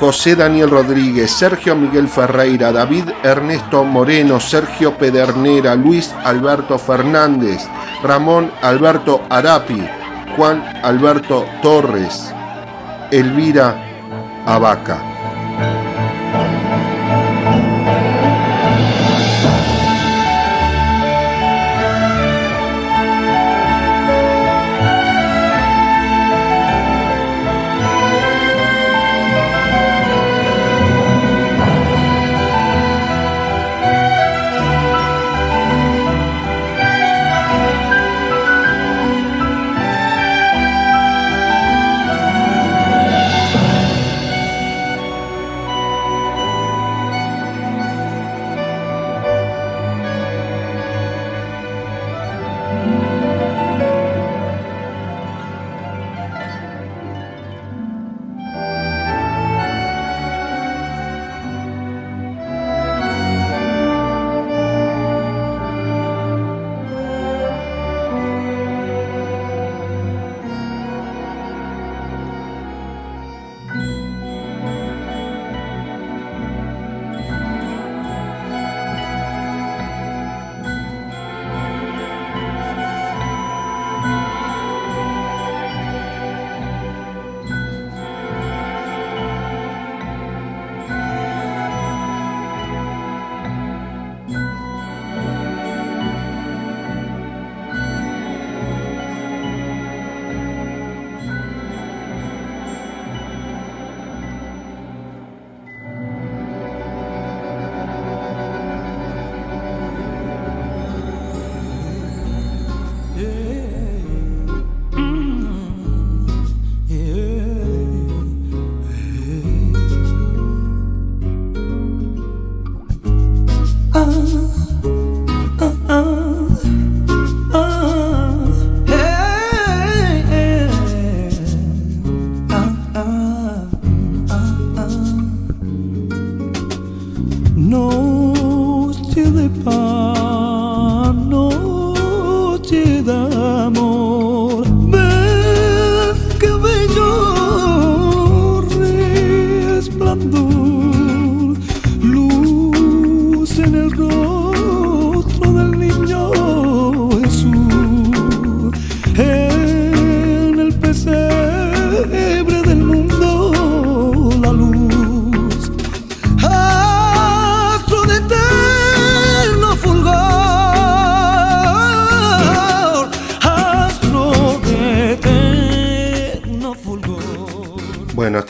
[0.00, 7.66] José Daniel Rodríguez, Sergio Miguel Ferreira, David Ernesto Moreno, Sergio Pedernera, Luis Alberto Fernández,
[8.02, 9.82] Ramón Alberto Arapi,
[10.36, 12.32] Juan Alberto Torres,
[13.10, 15.13] Elvira Abaca.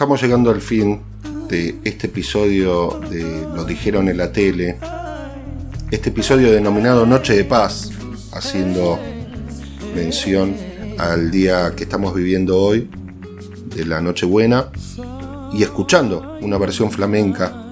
[0.04, 1.00] Estamos llegando al fin
[1.48, 3.22] de este episodio de
[3.54, 4.76] Lo dijeron en la tele.
[5.90, 7.90] Este episodio denominado Noche de Paz,
[8.30, 8.98] haciendo
[9.94, 10.54] mención
[10.98, 12.90] al día que estamos viviendo hoy,
[13.74, 14.66] de la Nochebuena,
[15.54, 17.64] y escuchando una versión flamenca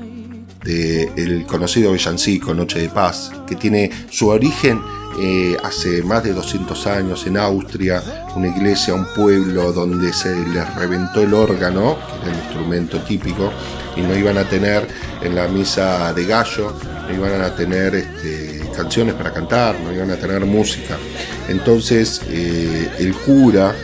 [0.64, 4.80] del conocido villancico Noche de Paz, que tiene su origen
[5.18, 8.02] eh, hace más de 200 años en Austria,
[8.34, 13.52] una iglesia, un pueblo donde se les reventó el órgano, que era el instrumento típico,
[13.96, 14.86] y no iban a tener
[15.20, 16.74] en la misa de gallo,
[17.08, 20.96] no iban a tener este, canciones para cantar, no iban a tener música.
[21.48, 23.74] Entonces eh, el cura,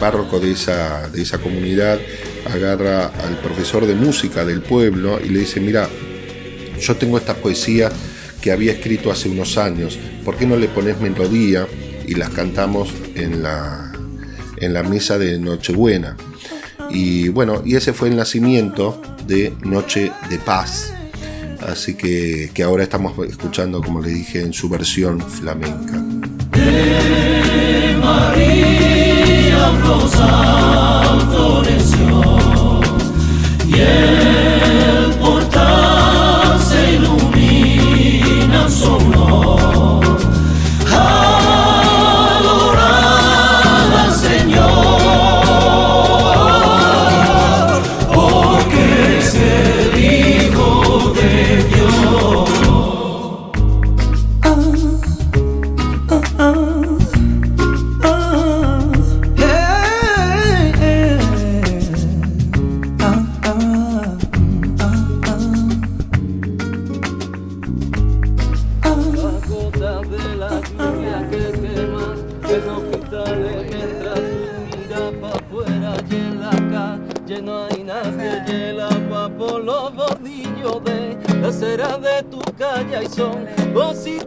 [0.00, 1.98] párroco de esa, de esa comunidad,
[2.52, 5.88] agarra al profesor de música del pueblo y le dice, mira,
[6.80, 7.90] yo tengo esta poesía
[8.44, 11.66] que había escrito hace unos años, ¿por qué no le pones melodía
[12.06, 13.90] y las cantamos en la,
[14.58, 16.14] en la misa de Nochebuena?
[16.90, 20.92] Y bueno, y ese fue el nacimiento de Noche de Paz.
[21.66, 26.04] Así que, que ahora estamos escuchando, como le dije, en su versión flamenca.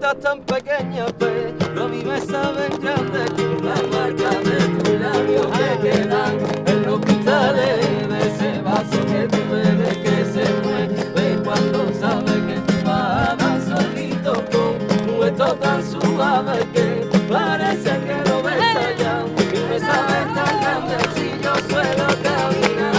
[0.07, 3.31] Cositas tan pequeñas pero a mí me saben grandes
[3.63, 9.37] las marcas de tu labio que quedan en los hospitales de ese vaso que tú
[9.51, 14.75] bebes que se mueve cuando sabes que tú vas solito con
[15.09, 20.95] un hueso tan suave que parece que lo ves allá y me sabe tan grande
[21.15, 22.93] si yo suelo caminar.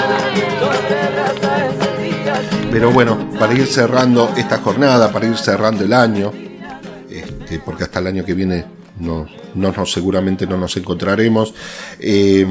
[2.70, 6.32] Pero bueno, para ir cerrando esta jornada, para ir cerrando el año,
[8.08, 8.64] año que viene
[9.00, 11.54] no, no, no, seguramente no nos encontraremos,
[12.00, 12.44] eh,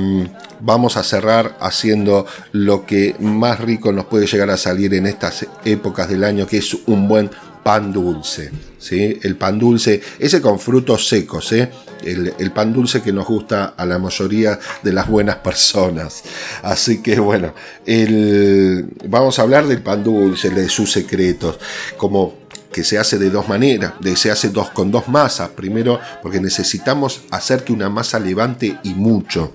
[0.60, 5.46] vamos a cerrar haciendo lo que más rico nos puede llegar a salir en estas
[5.66, 7.30] épocas del año, que es un buen
[7.64, 8.50] pan dulce.
[8.80, 9.20] ¿sí?
[9.22, 11.70] El pan dulce, ese con frutos secos, ¿eh?
[12.04, 16.24] el, el pan dulce que nos gusta a la mayoría de las buenas personas.
[16.64, 17.54] Así que bueno,
[17.86, 21.60] el, vamos a hablar del pan dulce, de sus secretos,
[21.98, 22.47] como
[22.78, 25.50] que se hace de dos maneras, de, se hace dos con dos masas.
[25.50, 29.52] Primero, porque necesitamos hacer que una masa levante y mucho.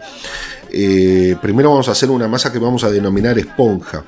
[0.72, 4.02] Eh, primero vamos a hacer una masa que vamos a denominar esponja.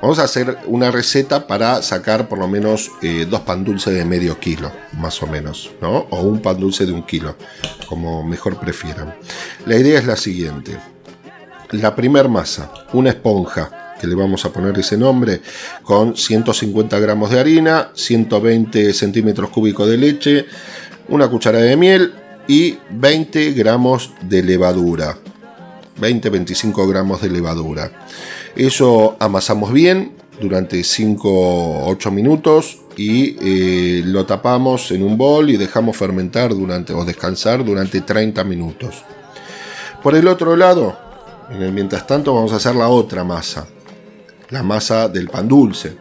[0.00, 4.06] Vamos a hacer una receta para sacar por lo menos eh, dos pan dulces de
[4.06, 6.06] medio kilo, más o menos, ¿no?
[6.08, 7.36] O un pan dulce de un kilo,
[7.86, 9.14] como mejor prefieran.
[9.66, 10.78] La idea es la siguiente.
[11.72, 15.40] La primer masa, una esponja, que le vamos a poner ese nombre,
[15.82, 20.46] con 150 gramos de harina, 120 centímetros cúbicos de leche,
[21.08, 22.14] una cucharada de miel
[22.46, 25.16] y 20 gramos de levadura.
[26.00, 27.90] 20-25 gramos de levadura.
[28.56, 35.96] Eso amasamos bien durante 5-8 minutos y eh, lo tapamos en un bol y dejamos
[35.96, 39.04] fermentar durante o descansar durante 30 minutos.
[40.02, 40.96] Por el otro lado,
[41.50, 43.66] mientras tanto vamos a hacer la otra masa,
[44.50, 45.96] la masa del pan dulce.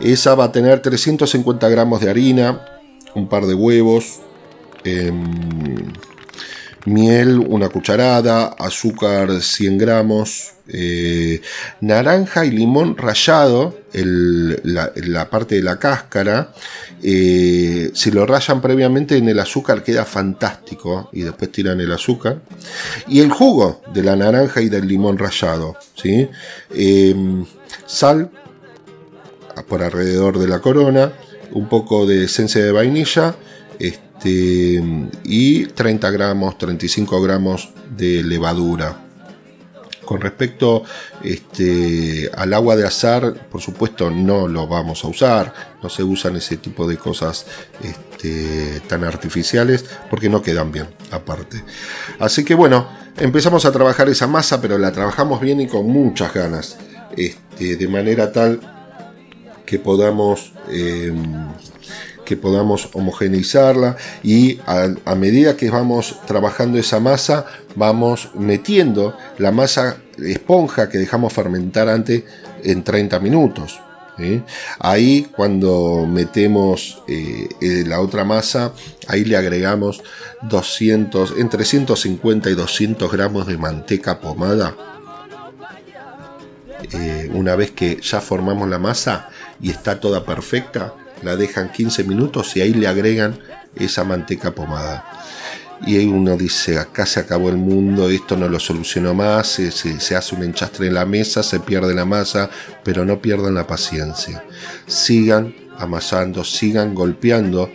[0.00, 2.64] Esa va a tener 350 gramos de harina,
[3.14, 4.20] un par de huevos,
[4.84, 5.92] em,
[6.86, 11.40] miel, una cucharada, azúcar 100 gramos, eh,
[11.80, 16.52] naranja y limón rallado, la, parte de la cáscara.
[17.06, 22.40] eh, si lo rayan previamente en el azúcar queda fantástico y después tiran el azúcar.
[23.08, 25.76] Y el jugo de la naranja y del limón rallado.
[25.94, 26.28] ¿sí?
[27.86, 28.30] Sal
[29.68, 31.12] por alrededor de la corona,
[31.52, 33.34] un poco de esencia de vainilla
[33.78, 34.82] este,
[35.24, 39.00] y 30 gramos, 35 gramos de levadura.
[40.04, 40.84] Con respecto
[41.22, 46.36] este, al agua de azar, por supuesto no lo vamos a usar, no se usan
[46.36, 47.46] ese tipo de cosas
[47.82, 51.64] este, tan artificiales porque no quedan bien aparte.
[52.18, 52.86] Así que bueno,
[53.16, 56.76] empezamos a trabajar esa masa, pero la trabajamos bien y con muchas ganas,
[57.16, 58.60] este, de manera tal
[59.66, 61.12] que podamos eh,
[62.24, 67.44] que podamos homogeneizarla y a, medida que vamos trabajando esa masa
[67.76, 72.24] vamos metiendo la masa esponja que dejamos fermentar antes
[72.62, 73.80] en 30 minutos.
[74.78, 78.72] Ahí cuando metemos eh, eh, la otra masa,
[79.08, 80.02] ahí le agregamos
[80.42, 84.93] 200, entre 150 y 200 gramos de manteca pomada.
[86.92, 89.28] Eh, una vez que ya formamos la masa
[89.60, 93.38] y está toda perfecta, la dejan 15 minutos y ahí le agregan
[93.76, 95.04] esa manteca pomada.
[95.86, 99.70] Y ahí uno dice, acá se acabó el mundo, esto no lo solucionó más, se,
[99.70, 102.48] se- hace un enchastre en la mesa, se pierde la masa,
[102.84, 104.44] pero no pierdan la paciencia.
[104.86, 107.70] Sigan amasando, sigan golpeando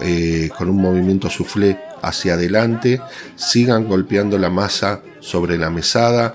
[0.00, 3.00] eh, con un movimiento soufflé hacia adelante,
[3.36, 6.34] sigan golpeando la masa sobre la mesada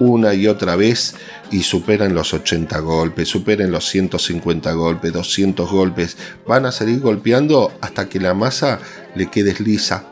[0.00, 1.14] una y otra vez
[1.50, 6.16] y superan los 80 golpes, superen los 150 golpes, 200 golpes.
[6.46, 8.80] Van a seguir golpeando hasta que la masa
[9.14, 10.04] le quede lisa,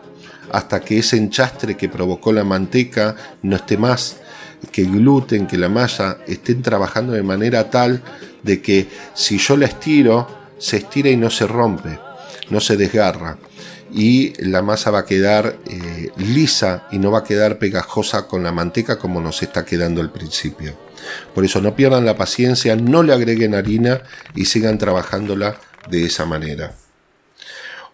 [0.53, 4.17] hasta que ese enchastre que provocó la manteca no esté más,
[4.73, 8.03] que el gluten, que la masa estén trabajando de manera tal
[8.43, 10.27] de que si yo la estiro,
[10.59, 11.99] se estira y no se rompe,
[12.51, 13.37] no se desgarra.
[13.93, 18.43] Y la masa va a quedar eh, lisa y no va a quedar pegajosa con
[18.43, 20.77] la manteca como nos está quedando al principio.
[21.35, 24.03] Por eso no pierdan la paciencia, no le agreguen harina
[24.35, 25.59] y sigan trabajándola
[25.89, 26.75] de esa manera.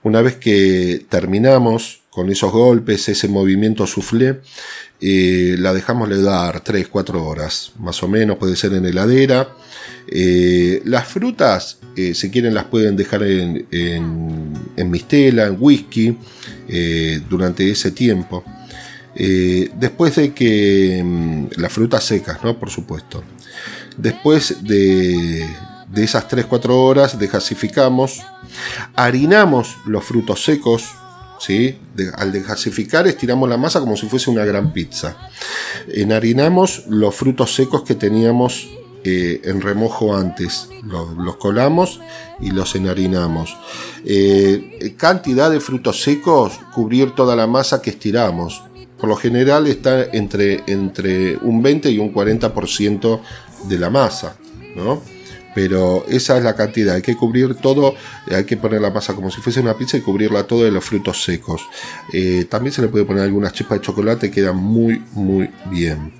[0.02, 4.40] Una vez que terminamos con esos golpes, ese movimiento soufflé,
[5.00, 9.48] eh, la dejamos leudar 3-4 horas, más o menos, puede ser en heladera.
[10.08, 16.16] Eh, las frutas, eh, si quieren, las pueden dejar en, en, en mistela, en whisky,
[16.68, 18.44] eh, durante ese tiempo.
[19.14, 22.58] Después de que mm, las frutas secas, ¿no?
[22.58, 23.22] Por supuesto.
[23.96, 25.46] Después de,
[25.92, 28.22] de esas 3-4 horas, desgasificamos,
[28.94, 30.84] harinamos los frutos secos,
[31.38, 31.78] ¿sí?
[31.94, 35.16] De- al desgasificar, estiramos la masa como si fuese una gran pizza.
[35.92, 38.68] Enharinamos los frutos secos que teníamos
[39.04, 40.68] eh, en remojo antes.
[40.84, 42.00] Los, colamos
[42.40, 43.56] y los enharinamos.
[44.04, 48.62] Eh, cantidad de frutos secos, cubrir toda la masa que estiramos.
[48.98, 53.20] Por lo general está entre, entre un 20 y un 40%
[53.64, 54.36] de la masa,
[54.76, 55.02] ¿no?
[55.54, 57.94] Pero esa es la cantidad, hay que cubrir todo,
[58.30, 60.84] hay que poner la masa como si fuese una pizza y cubrirla todo de los
[60.84, 61.62] frutos secos.
[62.12, 66.12] Eh, también se le puede poner algunas chispas de chocolate, queda muy, muy bien.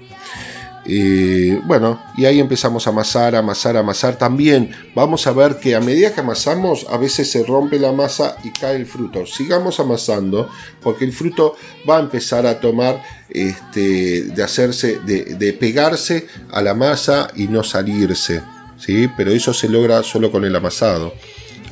[0.85, 4.17] Bueno, y ahí empezamos a amasar, amasar, amasar.
[4.17, 8.37] También vamos a ver que a medida que amasamos, a veces se rompe la masa
[8.43, 9.25] y cae el fruto.
[9.25, 10.49] Sigamos amasando,
[10.83, 11.57] porque el fruto
[11.89, 13.01] va a empezar a tomar,
[13.31, 18.43] este, de hacerse, de, pegarse a la masa y no salirse.
[18.77, 19.09] ¿sí?
[19.17, 21.15] Pero eso se logra solo con el amasado.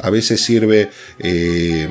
[0.03, 1.87] A veces sirve eh,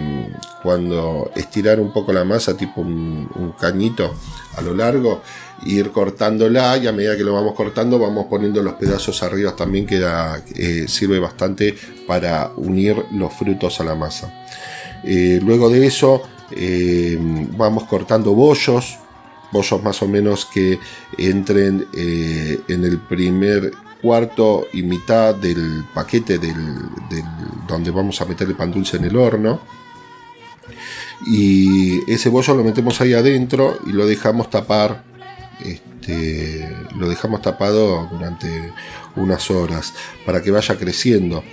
[0.64, 4.16] cuando estirar un poco la masa, tipo un cañito
[4.56, 5.22] a lo largo,
[5.65, 9.86] ir cortándola y a medida que lo vamos cortando vamos poniendo los pedazos arriba también
[9.86, 11.76] queda, eh, sirve bastante
[12.07, 14.45] para unir los frutos a la masa.
[15.03, 16.22] Eh, luego de eso
[16.52, 17.18] eh,
[17.57, 18.98] vamos cortando bollos,
[19.52, 20.80] bollos más o menos que
[21.18, 23.72] entren en el primer
[24.02, 26.56] cuarto y mitad del paquete del-
[27.68, 29.60] donde vamos a meter el pan dulce en el horno
[31.27, 35.03] y ese bollo lo metemos ahí adentro y lo dejamos tapar
[35.64, 38.73] este, lo dejamos tapado durante
[39.15, 39.94] unas horas
[40.26, 41.44] para que vaya creciendo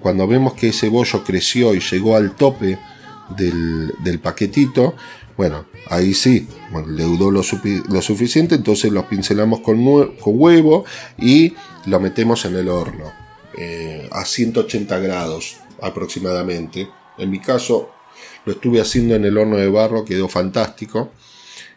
[0.00, 2.78] cuando vemos que ese bollo creció y llegó al tope
[3.36, 4.94] del, paquetito
[5.36, 9.78] bueno, ahí sí, bueno, leudó lo, suficiente, entonces los pincelamos con
[10.24, 10.84] huevo
[11.18, 11.54] y
[11.86, 13.12] lo metemos en el horno
[13.56, 16.88] eh, a 180 grados aproximadamente.
[17.18, 17.90] En mi caso,
[18.44, 21.12] lo estuve haciendo en el horno de barro, quedó fantástico,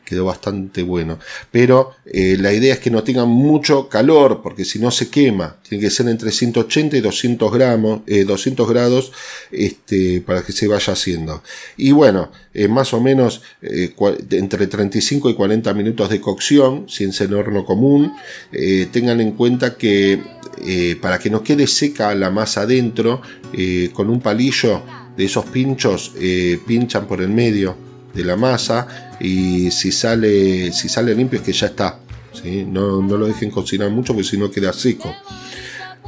[0.06, 1.20] quedó bastante bueno.
[1.52, 5.58] Pero eh, la idea es que no tenga mucho calor, porque si no se quema.
[5.68, 9.12] Tiene que ser entre 180 y 200 gramos, eh, 200 grados,
[9.52, 11.42] este, para que se vaya haciendo.
[11.76, 13.94] Y bueno, eh, más o menos eh,
[14.32, 18.14] entre 35 y 40 minutos de cocción, si es en horno común.
[18.52, 20.22] Eh, tengan en cuenta que
[20.64, 23.22] eh, para que nos quede seca la masa adentro,
[23.54, 24.82] eh, con un palillo
[25.18, 27.76] de esos pinchos, eh, pinchan por el medio
[28.14, 32.00] de la masa y si sale, si sale limpio es que ya está.
[32.68, 35.14] No, no lo dejen cocinar mucho porque si no queda seco.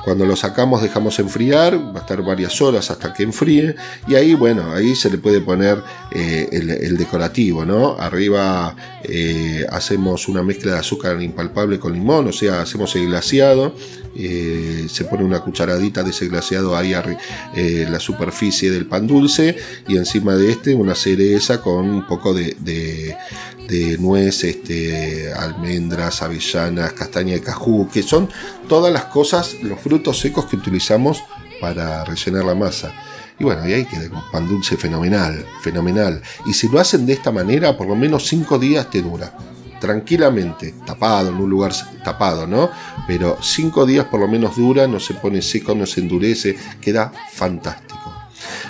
[0.04, 3.76] Cuando lo sacamos dejamos enfriar, va a estar varias horas hasta que enfríe
[4.08, 7.98] y ahí, bueno, ahí se le puede poner eh, el, el decorativo, ¿no?
[8.00, 8.74] Arriba
[9.04, 13.76] eh, hacemos una mezcla de azúcar impalpable con limón, o sea, hacemos el glaciado,
[14.18, 17.18] eh, se pone una cucharadita de ese glaciado ahí arri-
[17.56, 19.56] eh, la superficie del pan dulce
[19.88, 23.16] y encima de este una cereza con un poco de, de-
[24.00, 28.30] nuez, este, almendras, avellanas, castaña de cajú, que son
[28.70, 31.22] todas las cosas, los frutos secos que utilizamos
[31.60, 32.94] para rellenar la masa.
[33.40, 36.22] Y bueno, y ahí queda pan dulce fenomenal, fenomenal.
[36.46, 39.34] Y si lo hacen de esta manera, por lo menos cinco días te dura.
[39.80, 41.72] Tranquilamente, tapado, en un lugar
[42.04, 42.70] tapado, ¿no?
[43.08, 47.12] Pero cinco días por lo menos dura, no se pone seco, no se endurece, queda
[47.34, 47.87] fantástico.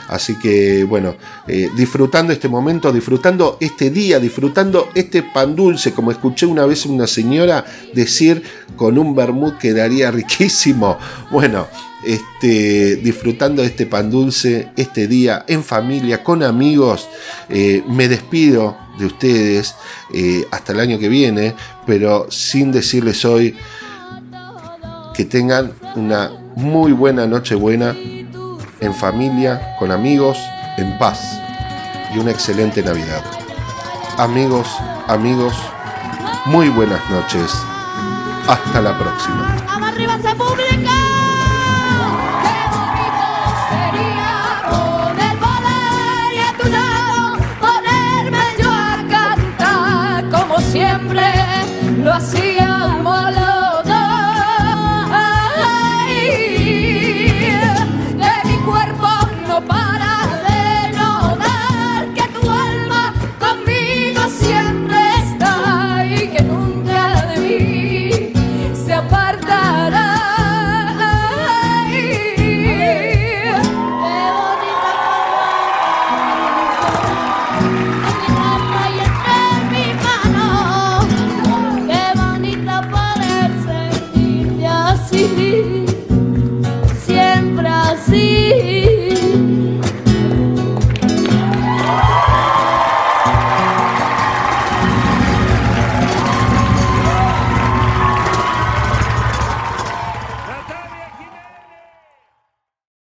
[0.07, 1.15] Así que bueno,
[1.47, 6.85] eh, disfrutando este momento, disfrutando este día, disfrutando este pan dulce, como escuché una vez
[6.85, 8.41] una señora decir
[8.75, 10.97] con un vermut quedaría riquísimo.
[11.31, 11.67] Bueno,
[12.05, 17.09] este, disfrutando este pan dulce, este día en familia, con amigos,
[17.49, 19.75] eh, me despido de ustedes
[20.13, 21.55] eh, hasta el año que viene,
[21.85, 23.55] pero sin decirles hoy
[25.13, 27.95] que tengan una muy buena noche buena
[28.79, 30.37] en familia, con amigos,
[30.77, 31.39] en paz
[32.13, 33.23] y una excelente Navidad.
[34.17, 34.67] Amigos,
[35.07, 35.55] amigos,
[36.45, 37.51] muy buenas noches.
[38.47, 39.55] Hasta la próxima.